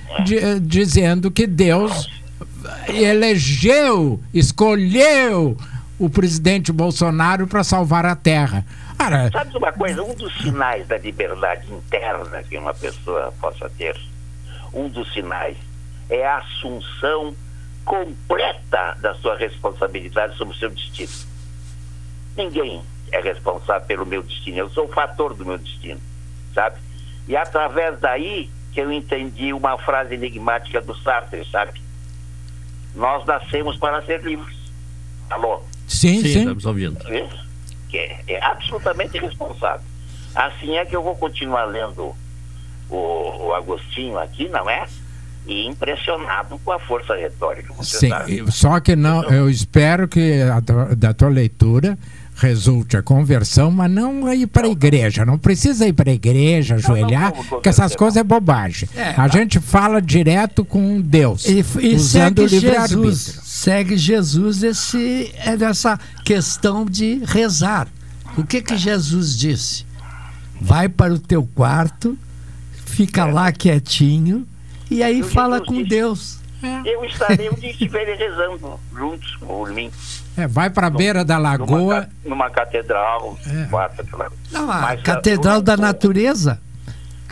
[0.10, 0.22] é.
[0.24, 2.10] de, dizendo que Deus
[2.88, 5.58] elegeu, escolheu
[6.00, 8.66] o presidente Bolsonaro para salvar a terra.
[8.98, 10.04] Cara, Sabe uma coisa?
[10.04, 13.96] Um dos sinais da liberdade interna que uma pessoa possa ter,
[14.74, 15.58] um dos sinais
[16.10, 17.36] é a assunção
[17.84, 21.12] completa da sua responsabilidade sobre o seu destino.
[22.36, 22.82] Ninguém
[23.12, 26.00] é responsável pelo meu destino, eu sou o fator do meu destino,
[26.54, 26.78] sabe?
[27.28, 31.82] E através daí que eu entendi uma frase enigmática do Sartre, sabe?
[32.94, 34.56] Nós nascemos para ser livres.
[35.30, 35.64] Alô?
[35.88, 36.40] Sim, sim.
[36.40, 36.98] Estamos ouvindo.
[37.90, 39.86] Que é, é, absolutamente irresponsável.
[40.36, 42.14] Assim é que eu vou continuar lendo
[42.90, 44.86] o, o Agostinho aqui, não é?
[45.48, 47.74] E impressionado com a força retórica.
[47.82, 48.12] Sim,
[48.52, 50.60] só que não, eu espero que a,
[50.94, 51.98] da tua leitura
[52.36, 55.26] resulte a conversão, mas não ir para a igreja.
[55.26, 58.88] Não precisa ir para a igreja, ajoelhar, que essas coisas é bobagem.
[58.96, 63.47] É, a gente fala direto com Deus, e, e usando o livre-arbítrio.
[63.68, 67.86] Segue Jesus esse, é dessa questão de rezar.
[68.38, 69.86] O que que Jesus disse?
[70.62, 72.18] vai para o teu quarto,
[72.86, 73.32] fica É.
[73.32, 74.48] lá quietinho
[74.90, 76.40] e aí Eu fala com disse- Deus.
[76.86, 79.92] Eu estarei o dia que estiverem rezando juntos por mim.
[80.38, 82.02] É, vai para a beira da Numa, lagoa.
[82.04, 83.66] ca- numa catedral, É.
[83.66, 84.32] quarta, claro.
[84.50, 86.58] Não, a Mas, Catedral da Natureza.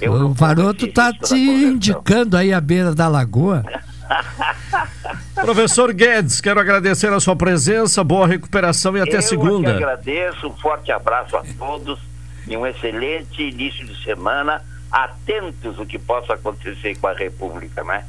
[0.06, 3.64] o Varoto está te indicando aí a beira da lagoa.
[5.36, 9.70] Professor Guedes, quero agradecer a sua presença, boa recuperação e até eu segunda.
[9.70, 12.00] Eu agradeço, um forte abraço a todos
[12.48, 18.06] e um excelente início de semana, atentos o que possa acontecer com a República, né?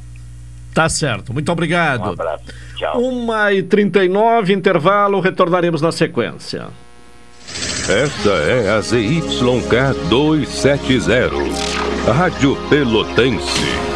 [0.75, 2.11] Tá certo, muito obrigado.
[2.11, 2.45] Um abraço,
[2.77, 3.01] tchau.
[3.01, 6.69] 1h39, intervalo, retornaremos na sequência.
[7.89, 13.96] Esta é a ZYK 270, Rádio Pelotense,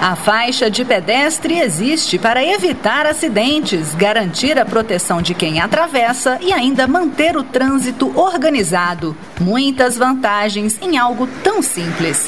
[0.00, 6.52] A faixa de pedestre existe para evitar acidentes, garantir a proteção de quem atravessa e
[6.52, 9.16] ainda manter o trânsito organizado.
[9.40, 12.26] Muitas vantagens em algo tão simples.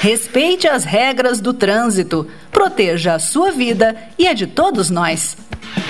[0.00, 5.36] Respeite as regras do trânsito, proteja a sua vida e a de todos nós.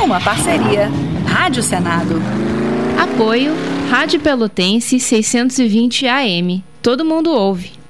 [0.03, 0.91] Uma parceria.
[1.25, 2.21] Rádio Senado.
[3.01, 3.53] Apoio
[3.89, 6.65] Rádio Pelotense 620 AM.
[6.83, 7.82] Todo mundo ouve.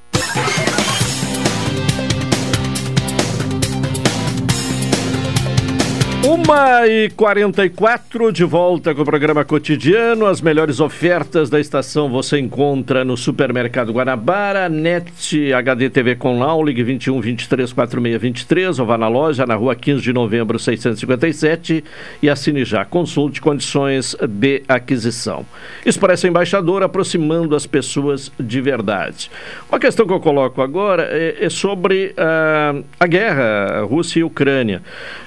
[6.51, 10.25] Uma e 44 de volta com o programa cotidiano.
[10.25, 16.83] As melhores ofertas da estação você encontra no Supermercado Guanabara, NET HD TV com Laulig
[16.83, 21.85] 21 23 46 23, ou vá na loja na rua 15 de novembro 657
[22.21, 22.83] e assine já.
[22.83, 25.45] Consulte condições de aquisição.
[25.85, 29.31] Expressa Embaixador aproximando as pessoas de verdade.
[29.69, 34.81] Uma questão que eu coloco agora é, é sobre uh, a guerra Rússia e Ucrânia.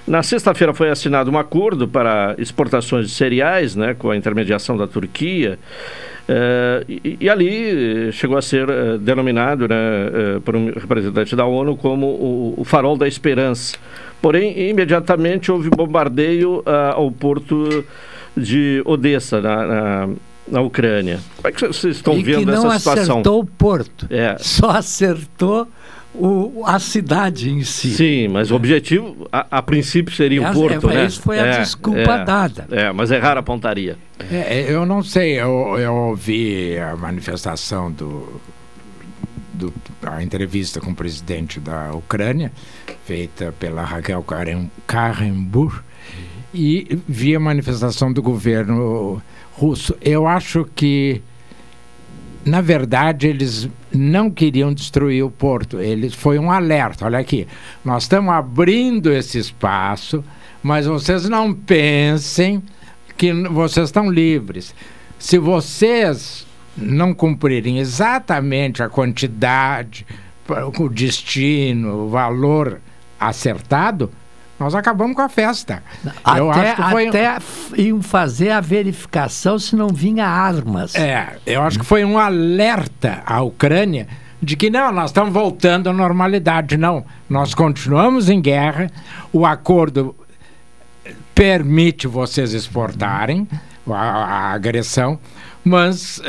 [0.06, 4.86] Na sexta-feira foi assinado um acordo para exportações de cereais, né, com a intermediação da
[4.86, 5.58] Turquia.
[6.26, 9.76] Uh, e, e, ali chegou a ser uh, denominado né,
[10.42, 13.76] por um representante da ONU como o, o, farol da esperança.
[14.22, 16.62] Porém, imediatamente houve bombardeio
[16.94, 17.84] ao porto
[18.34, 20.08] de Odessa, na, na,
[20.48, 21.20] na, Ucrânia.
[21.36, 23.04] Como é que vocês estão e vendo essa situação?
[23.06, 24.36] não acertou o porto, é.
[24.38, 25.68] só acertou
[26.14, 27.90] o, a cidade em si.
[27.90, 31.06] Sim, mas o objetivo, a, a princípio, seria o porto, é, né?
[31.06, 32.68] Isso foi a é, desculpa é, dada.
[32.70, 33.98] É, mas erraram a pontaria.
[34.30, 38.40] É, eu não sei, eu, eu ouvi a manifestação do,
[39.52, 42.52] do, a entrevista com o presidente da Ucrânia,
[43.04, 44.24] feita pela Raquel
[44.86, 45.80] Karrenburg,
[46.54, 49.20] e vi a manifestação do governo
[49.52, 49.96] russo.
[50.00, 51.20] Eu acho que
[52.44, 55.80] na verdade, eles não queriam destruir o porto.
[55.80, 57.04] Eles foi um alerta.
[57.04, 57.46] Olha aqui,
[57.84, 60.24] nós estamos abrindo esse espaço,
[60.62, 62.62] mas vocês não pensem
[63.16, 64.74] que vocês estão livres.
[65.18, 66.46] Se vocês
[66.76, 70.06] não cumprirem exatamente a quantidade,
[70.78, 72.80] o destino, o valor
[73.18, 74.10] acertado,
[74.58, 75.82] nós acabamos com a festa.
[76.22, 77.38] Até, eu acho que foi até
[77.76, 80.94] iam fazer a verificação se não vinha armas.
[80.94, 84.06] É, eu acho que foi um alerta à Ucrânia
[84.40, 86.76] de que não, nós estamos voltando à normalidade.
[86.76, 88.90] Não, nós continuamos em guerra,
[89.32, 90.14] o acordo
[91.34, 93.48] permite vocês exportarem
[93.90, 95.18] a, a agressão,
[95.64, 96.22] mas, uh,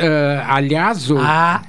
[0.48, 1.18] aliás, o.
[1.18, 1.62] A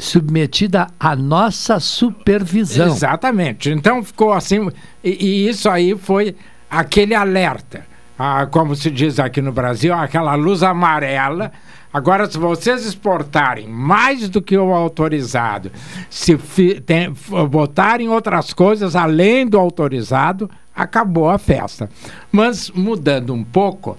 [0.00, 2.86] submetida à nossa supervisão.
[2.86, 3.70] Exatamente.
[3.70, 4.68] Então ficou assim,
[5.04, 6.34] e, e isso aí foi
[6.70, 7.84] aquele alerta,
[8.18, 11.52] ah, como se diz aqui no Brasil, aquela luz amarela.
[11.92, 15.72] Agora, se vocês exportarem mais do que o autorizado,
[16.08, 16.36] se
[16.80, 17.12] tem,
[17.48, 21.90] botarem outras coisas além do autorizado, acabou a festa.
[22.30, 23.98] Mas mudando um pouco,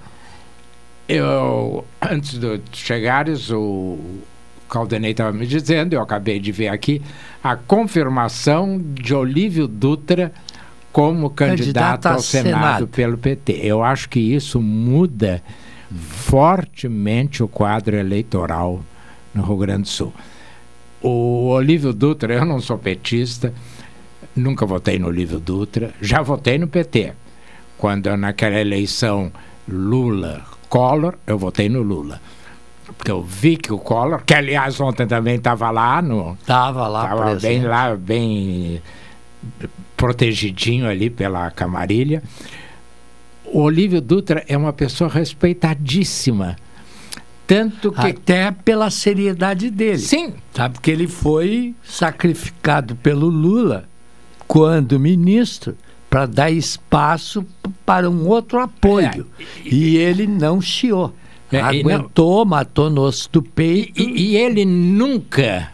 [1.07, 3.99] eu antes de chegares, o
[4.71, 7.01] Caldenei estava me dizendo, eu acabei de ver aqui,
[7.43, 10.31] a confirmação de Olívio Dutra
[10.93, 13.59] como candidato, candidato ao Senado, Senado pelo PT.
[13.61, 15.43] Eu acho que isso muda
[15.93, 18.81] fortemente o quadro eleitoral
[19.35, 20.13] no Rio Grande do Sul.
[21.01, 23.53] O Olívio Dutra, eu não sou petista,
[24.33, 27.11] nunca votei no Olívio Dutra, já votei no PT.
[27.77, 29.33] Quando naquela eleição
[29.67, 32.21] Lula-Collor, eu votei no Lula
[33.01, 36.37] porque eu vi que o Collor, que aliás ontem também estava lá no.
[36.39, 38.79] Estava lá, Estava bem lá, bem
[39.97, 42.21] protegidinho ali pela camarilha.
[43.45, 46.55] O Olívio Dutra é uma pessoa respeitadíssima.
[47.47, 48.05] Tanto que.
[48.05, 49.97] Até pela seriedade dele.
[49.97, 50.35] Sim.
[50.53, 53.89] Sabe que ele foi sacrificado pelo Lula
[54.47, 55.75] quando ministro
[56.07, 57.43] para dar espaço
[57.83, 59.25] para um outro apoio.
[59.39, 59.43] É.
[59.65, 61.15] E ele não chiou.
[61.51, 64.01] É, Aguentou, não, matou no osso do peito.
[64.01, 65.71] E, e, ele nunca,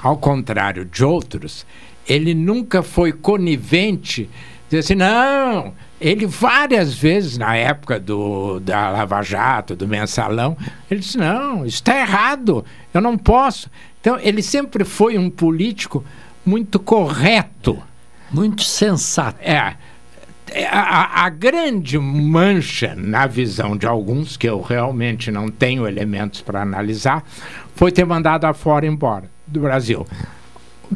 [0.00, 1.64] ao contrário de outros,
[2.08, 4.28] ele nunca foi conivente.
[4.68, 10.56] Dizer assim, não, ele várias vezes, na época do, da Lava Jato, do mensalão,
[10.90, 13.70] ele disse, não, isso está errado, eu não posso.
[14.00, 16.04] Então, ele sempre foi um político
[16.44, 17.80] muito correto.
[18.32, 19.38] Muito sensato.
[19.40, 19.76] É.
[20.54, 26.42] É, a, a, grande mancha na visão de alguns, que eu realmente não tenho elementos
[26.42, 27.24] para analisar,
[27.74, 30.06] foi ter mandado a fora embora do Brasil.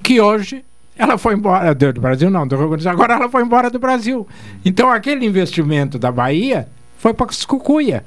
[0.03, 0.62] Que hoje
[0.99, 3.70] ela foi embora do, Brasil, não, do Rio Grande do Sul, agora ela foi embora
[3.70, 4.27] do Brasil.
[4.65, 6.69] Então aquele investimento da Bahia
[6.99, 8.05] foi para Cucuia.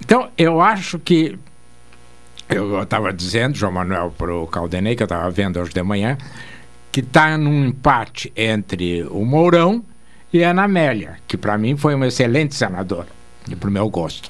[0.00, 1.38] Então, eu acho que.
[2.48, 6.18] Eu estava dizendo, João Manuel, para o Caldenei, que eu estava vendo hoje de manhã,
[6.92, 9.82] que está num empate entre o Mourão
[10.34, 13.06] e a Ana Amélia, que para mim foi um excelente senador,
[13.48, 14.28] e para o meu gosto.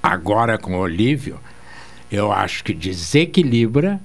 [0.00, 1.40] Agora, com o Olívio,
[2.08, 4.00] eu acho que desequilibra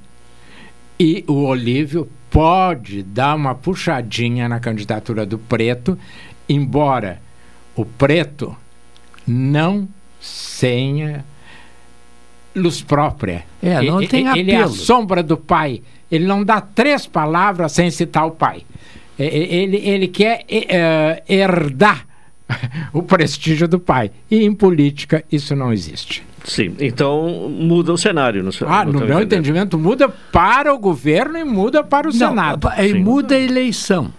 [1.00, 5.96] e o Olívio pode dar uma puxadinha na candidatura do Preto,
[6.48, 7.22] embora
[7.76, 8.58] o Preto
[9.28, 9.88] não
[10.60, 11.24] tenha
[12.56, 13.46] luz própria.
[13.62, 14.74] É, não ele, tem ele é a apelo.
[14.74, 15.84] sombra do pai.
[16.10, 18.64] Ele não dá três palavras sem citar o pai.
[19.20, 22.06] E- e- Ele, ele quer eh, herdar
[22.94, 24.12] o prestígio do pai.
[24.32, 26.24] E em política isso não existe.
[26.46, 28.42] Sim, então muda o cenário.
[28.42, 32.70] No, Ah, no meu entendimento, muda para o governo e muda para o Não, Senado.
[32.82, 34.12] E muda a eleição.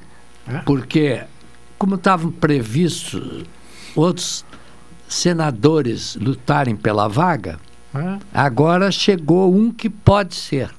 [0.67, 1.21] Porque,
[1.79, 3.45] como estavam previstos
[3.97, 4.45] outros
[5.09, 7.59] senadores lutarem pela vaga,
[7.95, 8.19] Ah.
[8.33, 10.71] agora chegou um que pode ser.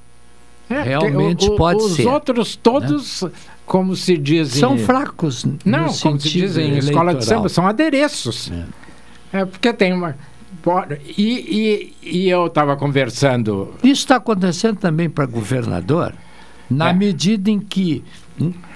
[0.70, 2.06] É, Realmente o- o- pode os ser.
[2.06, 2.12] né?
[2.12, 3.26] outros todos,
[3.72, 4.60] como se dizem...
[4.60, 5.46] São fracos.
[5.64, 8.52] Não, como se sentido diz em escola de samba, são adereços.
[9.32, 10.14] É, porque tem uma...
[11.18, 13.74] E, e, e eu estava conversando...
[13.82, 16.14] Isso está acontecendo também para governador,
[16.70, 16.94] na É.
[16.94, 18.04] medida em que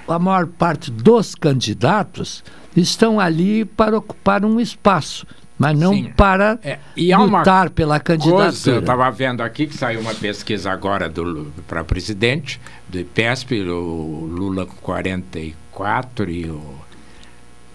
[0.08, 2.42] a maior parte dos candidatos
[2.74, 5.26] estão ali para ocupar um espaço,
[5.58, 6.10] mas não Sim.
[6.16, 8.78] para É, e lutar pela Coisa, eu candidatura.
[8.78, 11.12] estava vendo aqui que saiu uma pesquisa agora
[11.66, 16.74] para presidente do IPESP, o Lula com 44 e o,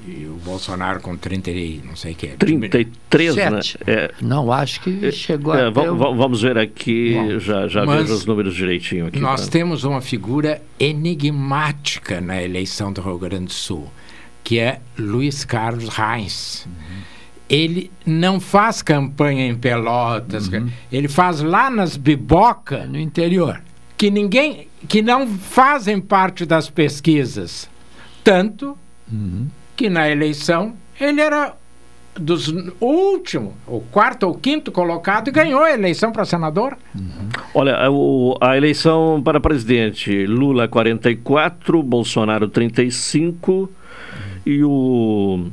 [0.07, 2.27] e o Bolsonaro com 30 e não sei o que.
[2.29, 3.59] 33, né?
[3.87, 7.83] É, Não, acho que chegou é, a va- va- vamos ver aqui, Bom, já, já
[7.85, 9.19] vejo os números direitinho aqui.
[9.19, 9.51] Nós tá?
[9.51, 13.87] temos uma figura enigmática na eleição do Rio Grande do Sul,
[14.43, 16.67] que é Luiz Carlos Reis.
[17.53, 20.49] Ele não faz campanha em Pelotas,
[20.91, 23.61] ele faz lá nas bibocas no interior,
[23.97, 27.69] que ninguém, que não fazem parte das pesquisas.
[28.23, 28.77] Tanto
[29.75, 31.53] que na eleição ele era
[32.17, 36.77] dos último, o quarto ou quinto colocado e ganhou a eleição para senador.
[37.53, 43.69] Olha, a, o- a eleição para presidente, Lula 44, Bolsonaro 35
[44.45, 45.47] e o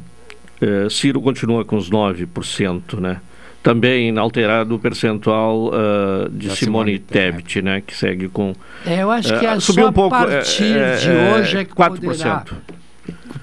[0.60, 3.20] eh, Ciro continua com os 9%, né?
[3.62, 7.80] Também inalterado o percentual ah, de Da Simone, Simone Tebet, né?
[7.80, 8.54] Que segue com...
[8.86, 11.56] É, eu acho que eh, é subiu só um pouco, a partir eh, de hoje
[11.58, 12.00] é que 4%.
[12.00, 12.44] poderá,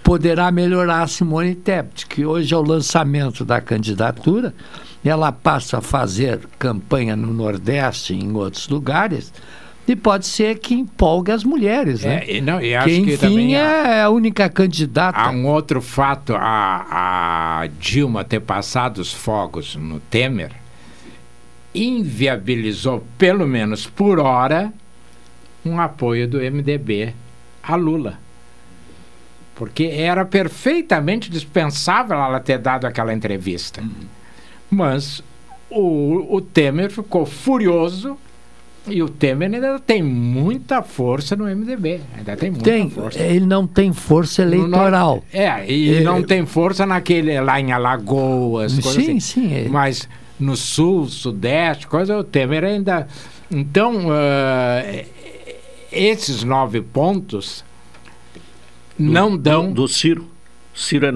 [0.04, 4.54] poderá melhorar a Simone Tebet, que hoje é o lançamento da candidatura.
[5.04, 9.32] Ela passa a fazer campanha no Nordeste e em outros lugares.
[9.88, 12.24] E pode ser que empolgue as mulheres, né?
[12.28, 15.20] É, não, e acho que, que enfim, também é a única candidata.
[15.20, 20.52] Há um outro fato, a, a Dilma ter passado os fogos no Temer
[21.76, 24.74] inviabilizou, pelo menos por hora,
[25.66, 27.14] um apoio do MDB
[27.62, 28.20] a Lula.
[29.56, 33.84] Porque era perfeitamente dispensável ela ter dado aquela entrevista.
[34.70, 35.24] Mas
[35.70, 38.18] o, o Temer ficou furioso
[38.88, 42.02] e o Temer ainda tem muita força no MDB.
[42.18, 43.20] Ainda tem muita Tem, força.
[43.20, 45.16] ele não tem força No eleitoral.
[45.16, 49.20] norte- É, e É, não tem força naquele lá em Alagoas, coisa Sim, assim.
[49.20, 49.68] sim, é.
[49.70, 50.08] Mas
[50.40, 53.08] no sul, sudeste, coisa, o Temer ainda.
[53.50, 54.84] Então, ah,
[55.92, 57.64] esses nove pontos
[58.98, 59.68] não dão.
[59.70, 60.28] Do, do Ciro.
[60.74, 61.12] Ciro é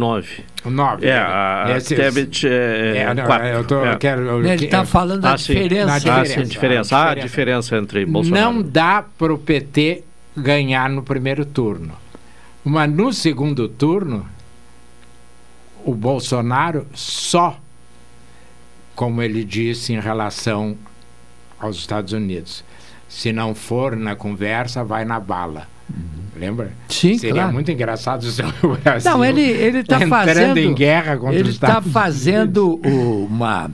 [0.66, 0.76] 9.
[0.76, 1.08] Nove.
[1.08, 3.48] É, a Esses- Tebet é, É, não, 4.
[3.48, 5.86] eu tô- eu quero- eu Ele tá falando da diferença.
[5.86, 6.00] Na diferença.
[6.00, 6.40] diferença.
[6.40, 6.98] Ah, sim, diferença.
[6.98, 8.54] Ah, a diferença entre Bolsonaro.
[8.54, 10.04] Não dá para o PT
[10.36, 11.94] ganhar no primeiro turno.
[12.64, 14.26] Mas no segundo turno,
[15.86, 17.58] o Bolsonaro só,
[18.96, 20.78] como ele disse em relação
[21.60, 22.64] aos Estados Unidos,
[23.08, 25.68] se não for na conversa, vai na bala.
[26.36, 26.72] Lembra?
[26.88, 27.54] Sim, Seria claro.
[27.54, 31.56] muito engraçado se o Brasil Não, ele ele está fazendo em guerra contra ele os
[31.56, 33.70] está fazendo uma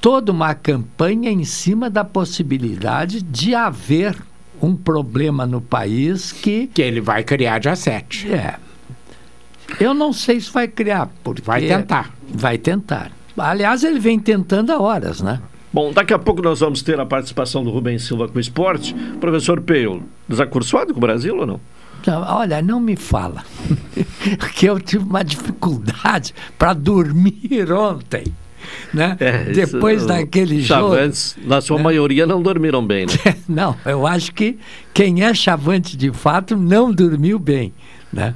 [0.00, 4.16] toda uma campanha em cima da possibilidade de haver
[4.62, 8.32] um problema no país que que ele vai criar dia 7.
[8.32, 8.54] É.
[9.80, 12.14] Eu não sei se vai criar, porque Vai tentar.
[12.28, 13.10] Vai tentar.
[13.36, 15.40] Aliás, ele vem tentando há horas, né?
[15.76, 18.94] Bom, daqui a pouco nós vamos ter a participação do Rubens Silva com o esporte.
[19.20, 21.60] Professor Peio, desacursado com o Brasil ou não?
[22.08, 23.44] Olha, não me fala.
[24.56, 28.24] que eu tive uma dificuldade para dormir ontem.
[28.94, 29.18] Né?
[29.20, 30.94] É, isso, Depois o- daquele os jogo.
[30.94, 33.36] chavantes, na sua maioria, não dormiram bem, né?
[33.46, 34.58] Não, eu acho que
[34.94, 37.74] quem é chavante de fato não dormiu bem.
[38.10, 38.34] Né?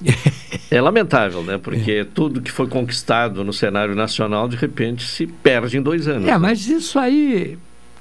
[0.68, 1.58] É lamentável, né?
[1.58, 2.04] Porque é.
[2.04, 6.28] tudo que foi conquistado no cenário nacional, de repente, se perde em dois anos.
[6.28, 7.56] É, mas isso aí,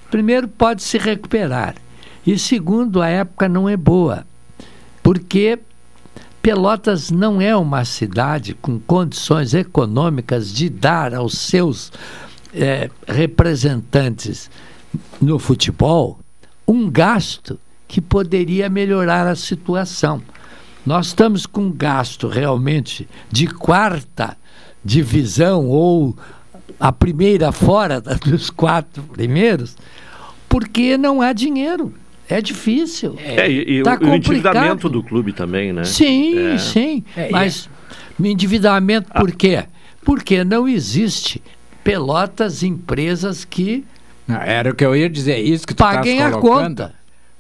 [0.10, 1.76] primeiro, pode se recuperar.
[2.26, 4.26] E segundo, a época não é boa.
[5.04, 5.60] Porque
[6.42, 11.92] Pelotas não é uma cidade com condições econômicas de dar aos seus
[12.54, 14.50] é, representantes
[15.22, 16.20] no futebol
[16.68, 20.22] um gasto que poderia melhorar a situação.
[20.86, 24.38] Nós estamos com um gasto realmente de quarta
[24.84, 26.16] divisão ou
[26.80, 29.76] a primeira fora dos quatro primeiros,
[30.48, 31.94] porque não há dinheiro.
[32.28, 33.16] É difícil.
[33.20, 35.84] É, e, tá o, o, endividamento do clube também, né?
[35.84, 36.58] Sim, é.
[36.58, 37.04] sim.
[37.16, 37.70] É, mas
[38.24, 38.28] é...
[38.28, 39.66] endividamento por quê?
[40.04, 41.42] Porque não existe
[41.86, 43.86] Pelotas empresas que.
[44.28, 46.96] Não, era o que eu ia dizer, isso que tu paguem a conta.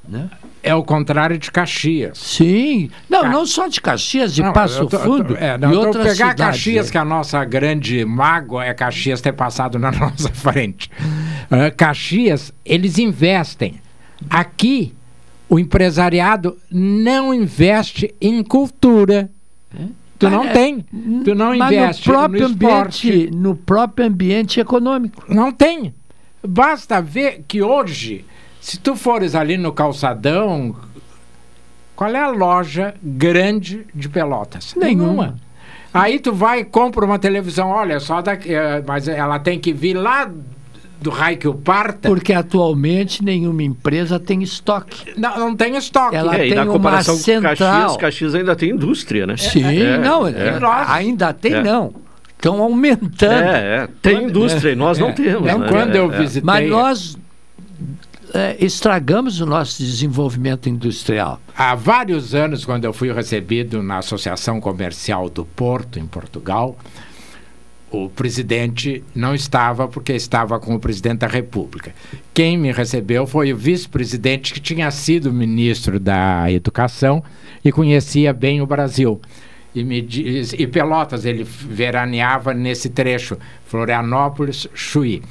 [0.07, 0.30] Né?
[0.65, 2.17] É o contrário de Caxias.
[2.17, 2.89] Sim.
[3.07, 3.29] Não, Ca...
[3.29, 5.37] não só de Caxias, de não, Passo tô, Fundo.
[5.37, 6.91] é, não, e outras pegar cidades, Caxias, é.
[6.91, 10.89] que a nossa grande mágoa é Caxias ter passado na nossa frente.
[11.51, 13.79] Uh, Caxias, eles investem.
[14.27, 14.95] Aqui,
[15.47, 19.29] o empresariado não investe em cultura.
[19.71, 19.83] É?
[20.17, 20.85] Tu não é, tem.
[21.23, 23.11] Tu não investe no próprio no esporte.
[23.11, 25.23] ambiente, no próprio ambiente econômico.
[25.27, 25.93] Não tem.
[26.41, 28.25] Basta ver que hoje
[28.65, 30.75] se tu fores ali no calçadão,
[31.95, 34.73] qual é a loja grande de Pelotas?
[34.75, 35.35] Nenhuma.
[35.93, 39.71] Aí tu vai e compra uma televisão, olha, só daqui, eh, mas ela tem que
[39.71, 40.31] vir lá
[40.99, 42.09] do raio que o parta.
[42.09, 45.13] Porque atualmente nenhuma empresa tem estoque.
[45.15, 46.15] Não, não tem estoque.
[46.15, 47.55] Ela é, tem e na comparação uma central.
[47.55, 49.37] com Caxias, Caxias ainda tem indústria, né?
[49.37, 51.61] Sim, é, não, é, ainda tem é.
[51.61, 51.93] não.
[52.35, 53.43] Estão aumentando.
[53.43, 55.43] É, é tem indústria e nós não temos.
[55.43, 55.53] Né?
[55.69, 56.41] Quando eu visitei...
[56.43, 57.24] Mas nós
[58.35, 61.39] é, estragamos o nosso desenvolvimento industrial.
[61.55, 66.77] Há vários anos, quando eu fui recebido na Associação Comercial do Porto, em Portugal,
[67.89, 71.93] o presidente não estava porque estava com o presidente da República.
[72.33, 77.23] Quem me recebeu foi o vice-presidente que tinha sido ministro da Educação
[77.63, 79.21] e conhecia bem o Brasil.
[79.73, 85.21] E, me diz, e Pelotas, ele veraneava nesse trecho, Florianópolis, Chuí.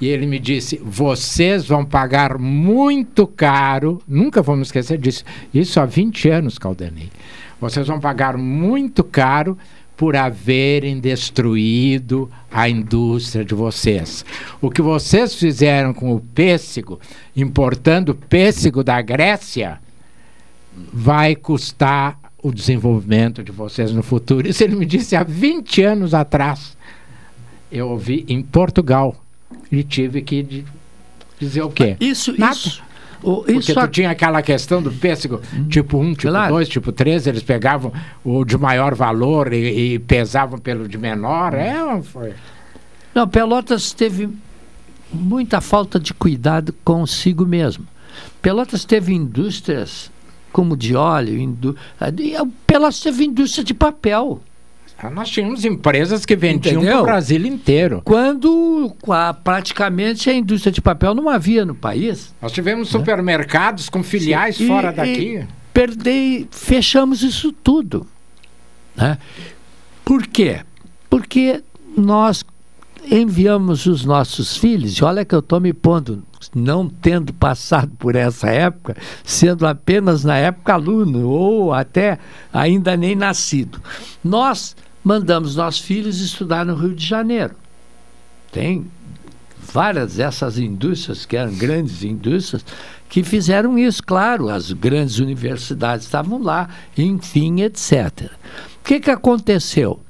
[0.00, 5.84] E ele me disse: vocês vão pagar muito caro, nunca vamos esquecer disso, isso há
[5.84, 7.10] 20 anos, Caldanei.
[7.60, 9.58] Vocês vão pagar muito caro
[9.96, 14.24] por haverem destruído a indústria de vocês.
[14.60, 17.00] O que vocês fizeram com o pêssego,
[17.36, 19.80] importando pêssego da Grécia,
[20.92, 24.48] vai custar o desenvolvimento de vocês no futuro.
[24.48, 26.76] Isso ele me disse há 20 anos atrás.
[27.70, 29.16] Eu ouvi em Portugal
[29.70, 30.64] e tive que
[31.38, 31.96] dizer o quê?
[32.00, 32.54] Isso, Nada.
[32.54, 32.82] isso.
[33.22, 35.68] O, Porque tu tinha aquela questão do pêssego, hum.
[35.68, 36.66] tipo 1, tipo 2, claro.
[36.66, 37.92] tipo 3, eles pegavam
[38.24, 41.52] o de maior valor e, e pesavam pelo de menor.
[41.54, 42.32] É, foi.
[43.12, 44.28] Não, Pelotas teve
[45.12, 47.84] muita falta de cuidado consigo mesmo.
[48.40, 50.12] Pelotas teve indústrias
[50.52, 51.76] como de óleo, indú...
[52.66, 54.40] Pelotas teve indústria de papel.
[55.00, 58.02] Ah, nós tínhamos empresas que vendiam para o Brasil inteiro.
[58.04, 62.34] Quando a, praticamente a indústria de papel não havia no país.
[62.42, 62.98] Nós tivemos né?
[62.98, 65.36] supermercados com filiais Sim, fora e, daqui.
[65.36, 68.04] E perdei, fechamos isso tudo.
[68.96, 69.16] Né?
[70.04, 70.62] Por quê?
[71.08, 71.62] Porque
[71.96, 72.44] nós
[73.08, 78.16] enviamos os nossos filhos, e olha que eu estou me pondo, não tendo passado por
[78.16, 82.18] essa época, sendo apenas na época aluno, ou até
[82.52, 83.80] ainda nem nascido.
[84.22, 87.54] Nós mandamos nossos filhos estudar no Rio de Janeiro.
[88.52, 88.86] Tem
[89.72, 92.64] várias dessas indústrias, que eram grandes indústrias,
[93.08, 98.30] que fizeram isso, claro, as grandes universidades estavam lá, enfim, etc.
[98.80, 100.00] O que, que aconteceu?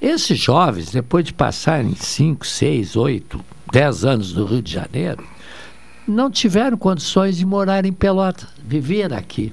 [0.00, 5.24] Esses jovens, depois de passarem 5, 6, 8, 10 anos no Rio de Janeiro,
[6.06, 9.52] não tiveram condições de morar em Pelotas, viver aqui.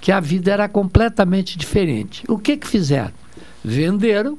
[0.00, 2.24] Que a vida era completamente diferente.
[2.28, 3.12] O que, que fizeram?
[3.64, 4.38] Venderam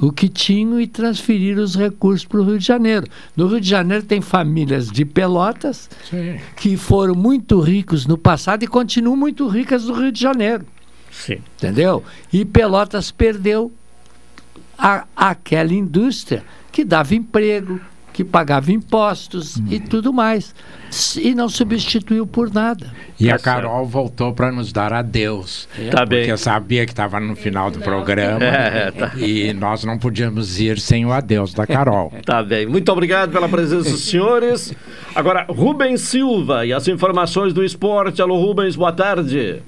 [0.00, 3.06] o que tinham e transferiram os recursos para o Rio de Janeiro.
[3.36, 6.38] No Rio de Janeiro tem famílias de Pelotas Sim.
[6.56, 10.64] que foram muito ricos no passado e continuam muito ricas no Rio de Janeiro.
[11.10, 11.38] Sim.
[11.56, 12.04] Entendeu?
[12.32, 13.72] E Pelotas perdeu
[14.78, 17.80] a, aquela indústria que dava emprego,
[18.18, 19.66] que pagava impostos hum.
[19.70, 20.52] e tudo mais.
[21.22, 22.92] E não substituiu por nada.
[23.20, 23.92] E tá a Carol certo.
[23.92, 25.68] voltou para nos dar adeus.
[25.78, 26.36] É, tá porque bem.
[26.36, 29.12] sabia que estava no final do programa é, tá.
[29.16, 32.12] e nós não podíamos ir sem o adeus da Carol.
[32.26, 32.66] tá bem.
[32.66, 34.74] Muito obrigado pela presença dos senhores.
[35.14, 38.20] Agora, Rubens Silva e as informações do esporte.
[38.20, 39.62] Alô, Rubens, boa tarde.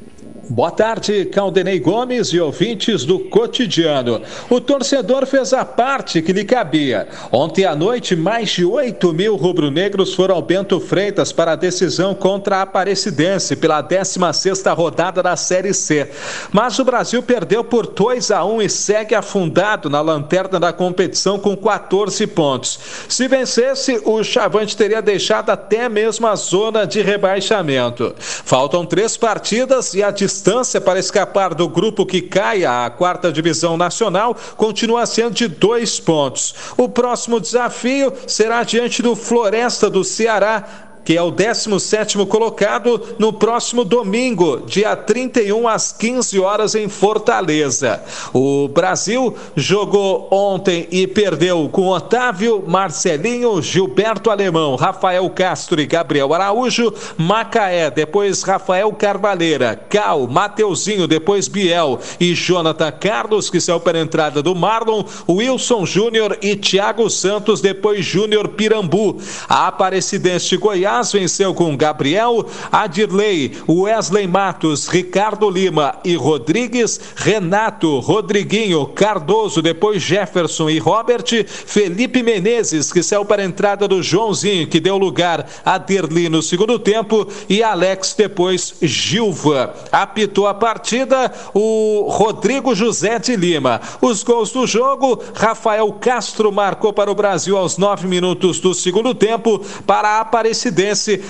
[0.52, 4.20] Boa tarde, Caldenei Gomes e ouvintes do cotidiano.
[4.50, 7.06] O torcedor fez a parte que lhe cabia.
[7.30, 12.16] Ontem à noite, mais de 8 mil rubro-negros foram ao Bento Freitas para a decisão
[12.16, 16.10] contra a Aparecidense pela 16 rodada da Série C.
[16.50, 21.38] Mas o Brasil perdeu por 2 a 1 e segue afundado na lanterna da competição
[21.38, 22.76] com 14 pontos.
[23.08, 28.12] Se vencesse, o Chavante teria deixado até mesmo a zona de rebaixamento.
[28.18, 30.39] Faltam três partidas e a distância
[30.80, 36.54] para escapar do grupo que cai à quarta divisão nacional continua sendo de dois pontos.
[36.76, 43.32] O próximo desafio será diante do Floresta do Ceará que é o 17º colocado, no
[43.32, 48.02] próximo domingo, dia 31 às 15 horas em Fortaleza.
[48.32, 56.32] O Brasil jogou ontem e perdeu com Otávio, Marcelinho, Gilberto Alemão, Rafael Castro e Gabriel
[56.34, 63.98] Araújo, Macaé, depois Rafael Carvalheira, Cal, Mateuzinho, depois Biel e Jonathan Carlos, que saiu para
[63.98, 69.18] a entrada do Marlon, Wilson Júnior e Thiago Santos, depois Júnior Pirambu.
[69.48, 77.00] A Aparecidense de Goiás Goiás venceu com Gabriel, Adirley, Wesley Matos, Ricardo Lima e Rodrigues,
[77.14, 84.02] Renato, Rodriguinho, Cardoso, depois Jefferson e Robert, Felipe Menezes, que saiu para a entrada do
[84.02, 89.72] Joãozinho, que deu lugar a Derli no segundo tempo, e Alex, depois Gilva.
[89.92, 93.80] Apitou a partida o Rodrigo José de Lima.
[94.02, 99.14] Os gols do jogo, Rafael Castro marcou para o Brasil aos nove minutos do segundo
[99.14, 100.24] tempo para a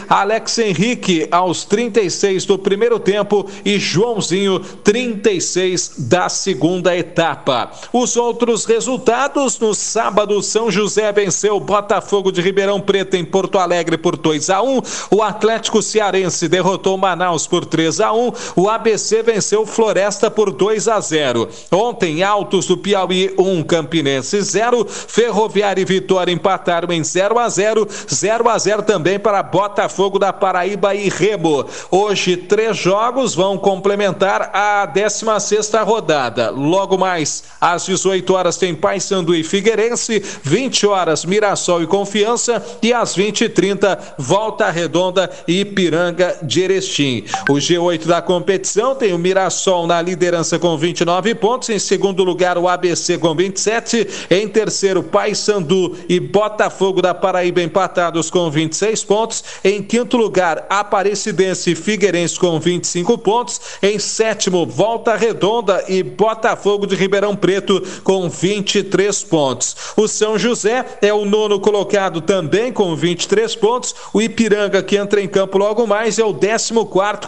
[0.09, 7.70] Alex Henrique aos 36 do primeiro tempo e Joãozinho 36 da segunda etapa.
[7.93, 13.59] Os outros resultados no sábado São José venceu o Botafogo de Ribeirão Preto em Porto
[13.59, 14.82] Alegre por 2 a 1.
[15.10, 18.32] O Atlético Cearense derrotou Manaus por 3 a 1.
[18.56, 21.48] O ABC venceu Floresta por 2 a 0.
[21.72, 24.86] Ontem Altos do Piauí 1 Campinense 0.
[24.89, 27.89] Ferroviária e Vitória empataram em 0 a 0.
[28.09, 31.65] 0 a 0 também para Botafogo da Paraíba e Remo.
[31.91, 36.51] Hoje, três jogos vão complementar a 16 rodada.
[36.51, 42.93] Logo mais, às 18 horas, tem Paysandu e Figueirense, 20 horas, Mirassol e Confiança, e
[42.93, 47.25] às 20 e 30, Volta Redonda e Ipiranga de Erechim.
[47.49, 52.59] O G8 da competição tem o Mirassol na liderança com 29 pontos, em segundo lugar,
[52.59, 59.30] o ABC com 27, em terceiro, Paysandu e Botafogo da Paraíba empatados com 26 pontos.
[59.62, 63.61] Em quinto lugar, Aparecidense e Figueirense com 25 pontos.
[63.82, 69.77] Em sétimo, Volta Redonda e Botafogo de Ribeirão Preto com 23 pontos.
[69.97, 73.94] O São José é o nono colocado também com 23 pontos.
[74.12, 76.73] O Ipiranga, que entra em campo logo mais, é o 14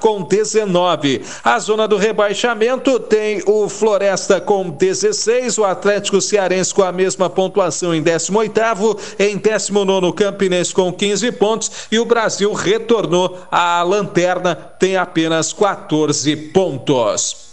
[0.00, 1.22] com 19.
[1.44, 7.28] A zona do rebaixamento tem o Floresta com 16, o Atlético Cearense com a mesma
[7.28, 14.54] pontuação em 18, em 19 Campinense com 15 pontos e o Brasil retornou à lanterna,
[14.54, 17.52] tem apenas 14 pontos.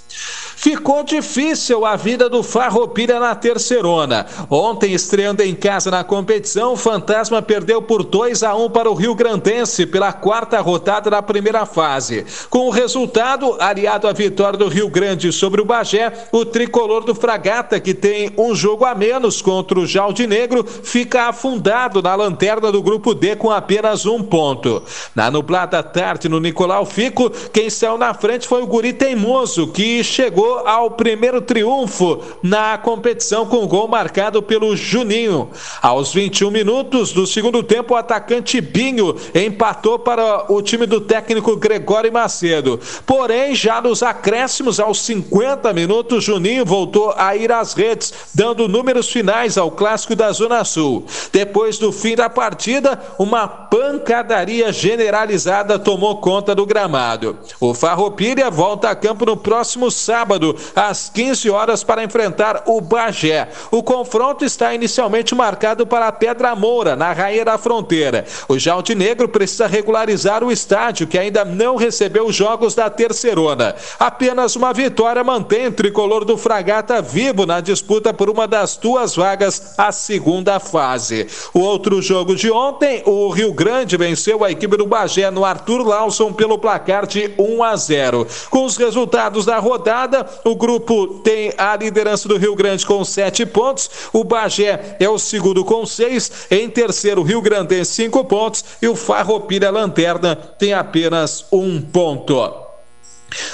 [0.61, 4.25] Ficou difícil a vida do Farroupilha na terceirona.
[4.49, 8.93] Ontem, estreando em casa na competição, o Fantasma perdeu por 2 a 1 para o
[8.93, 12.25] Rio Grandense pela quarta rodada da primeira fase.
[12.49, 17.15] Com o resultado, aliado à vitória do Rio Grande sobre o Bagé, o tricolor do
[17.15, 19.85] Fragata, que tem um jogo a menos contra o
[20.27, 24.83] Negro, fica afundado na lanterna do grupo D com apenas um ponto.
[25.15, 30.03] Na nublada tarde no Nicolau Fico, quem saiu na frente foi o Guri Teimoso, que
[30.03, 35.49] chegou ao primeiro triunfo na competição com gol marcado pelo Juninho.
[35.81, 41.55] Aos 21 minutos do segundo tempo, o atacante Binho empatou para o time do técnico
[41.55, 42.79] Gregório Macedo.
[43.05, 49.09] Porém, já nos acréscimos, aos 50 minutos, Juninho voltou a ir às redes, dando números
[49.09, 51.05] finais ao clássico da Zona Sul.
[51.31, 57.37] Depois do fim da partida, uma pancadaria generalizada tomou conta do gramado.
[57.59, 62.79] O Farroupilha volta a campo no próximo sábado sábado, às 15 horas, para enfrentar o
[62.79, 63.49] Bagé.
[63.69, 68.25] O confronto está inicialmente marcado para a Pedra Moura, na Rainha da Fronteira.
[68.47, 73.75] O Jalde Negro precisa regularizar o estádio, que ainda não recebeu os jogos da terceirona.
[73.99, 79.15] Apenas uma vitória mantém o tricolor do Fragata vivo na disputa por uma das duas
[79.15, 81.27] vagas à segunda fase.
[81.53, 85.85] O outro jogo de ontem, o Rio Grande venceu a equipe do Bagé no Arthur
[85.85, 88.27] Lawson pelo placar de 1 a 0.
[88.49, 93.45] Com os resultados da rodada, o grupo tem a liderança do Rio Grande com sete
[93.45, 93.89] pontos.
[94.13, 96.47] O Bagé é o segundo com seis.
[96.49, 98.63] Em terceiro, o Rio Grande cinco pontos.
[98.81, 102.68] E o Farroupilha Lanterna tem apenas um ponto.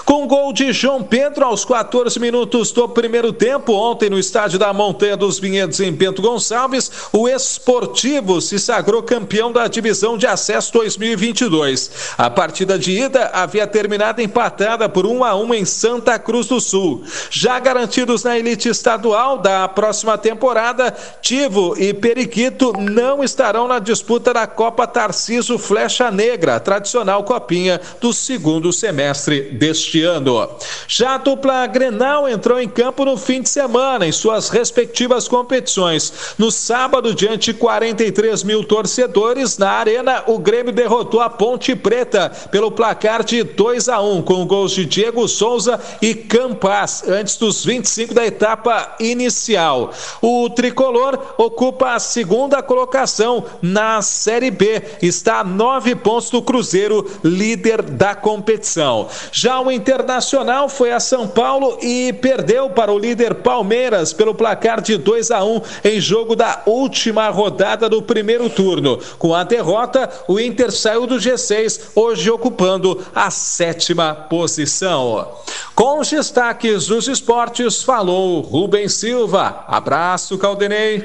[0.06, 4.72] Com gol de João Pedro aos 14 minutos do primeiro tempo, ontem no estádio da
[4.72, 10.72] Montanha dos Vinhedos em Bento Gonçalves, o Esportivo se sagrou campeão da divisão de acesso
[10.74, 11.92] 2022.
[12.18, 16.60] A partida de ida havia terminado empatada por 1 a 1 em Santa Cruz do
[16.60, 17.04] Sul.
[17.30, 24.34] Já garantidos na elite estadual da próxima temporada, Tivo e Periquito não estarão na disputa
[24.34, 30.48] da Copa Tarciso Flecha Negra, tradicional copinha do segundo semestre deste ano.
[30.88, 36.36] Já a dupla Grenal entrou em campo no fim de semana em suas respectivas competições.
[36.38, 42.30] No sábado, diante de 43 mil torcedores, na Arena, o Grêmio derrotou a Ponte Preta
[42.52, 47.66] pelo placar de 2 a 1 com gols de Diego Souza e Campas antes dos
[47.66, 49.92] 25 da etapa inicial.
[50.22, 57.06] O tricolor ocupa a segunda colocação na Série B, está a nove pontos do Cruzeiro,
[57.24, 59.08] líder da competição.
[59.32, 64.82] Já o Internacional foi a São Paulo e perdeu para o líder Palmeiras pelo placar
[64.82, 69.00] de 2 a 1 em jogo da última rodada do primeiro turno.
[69.18, 75.28] Com a derrota, o Inter saiu do G6, hoje ocupando a sétima posição.
[75.74, 79.66] Com os destaques dos esportes, falou Rubem Silva.
[79.68, 81.04] Abraço, Caldenei.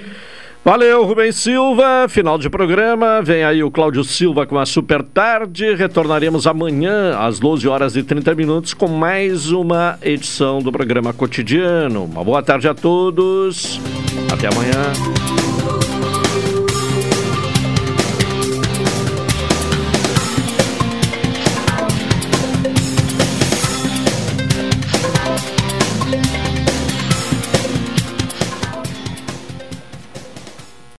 [0.63, 2.07] Valeu, Rubem Silva.
[2.09, 3.23] Final de programa.
[3.23, 5.75] Vem aí o Cláudio Silva com a Super Tarde.
[5.75, 12.05] Retornaremos amanhã às 12 horas e 30 minutos com mais uma edição do programa cotidiano.
[12.05, 13.81] Uma boa tarde a todos.
[14.31, 15.40] Até amanhã.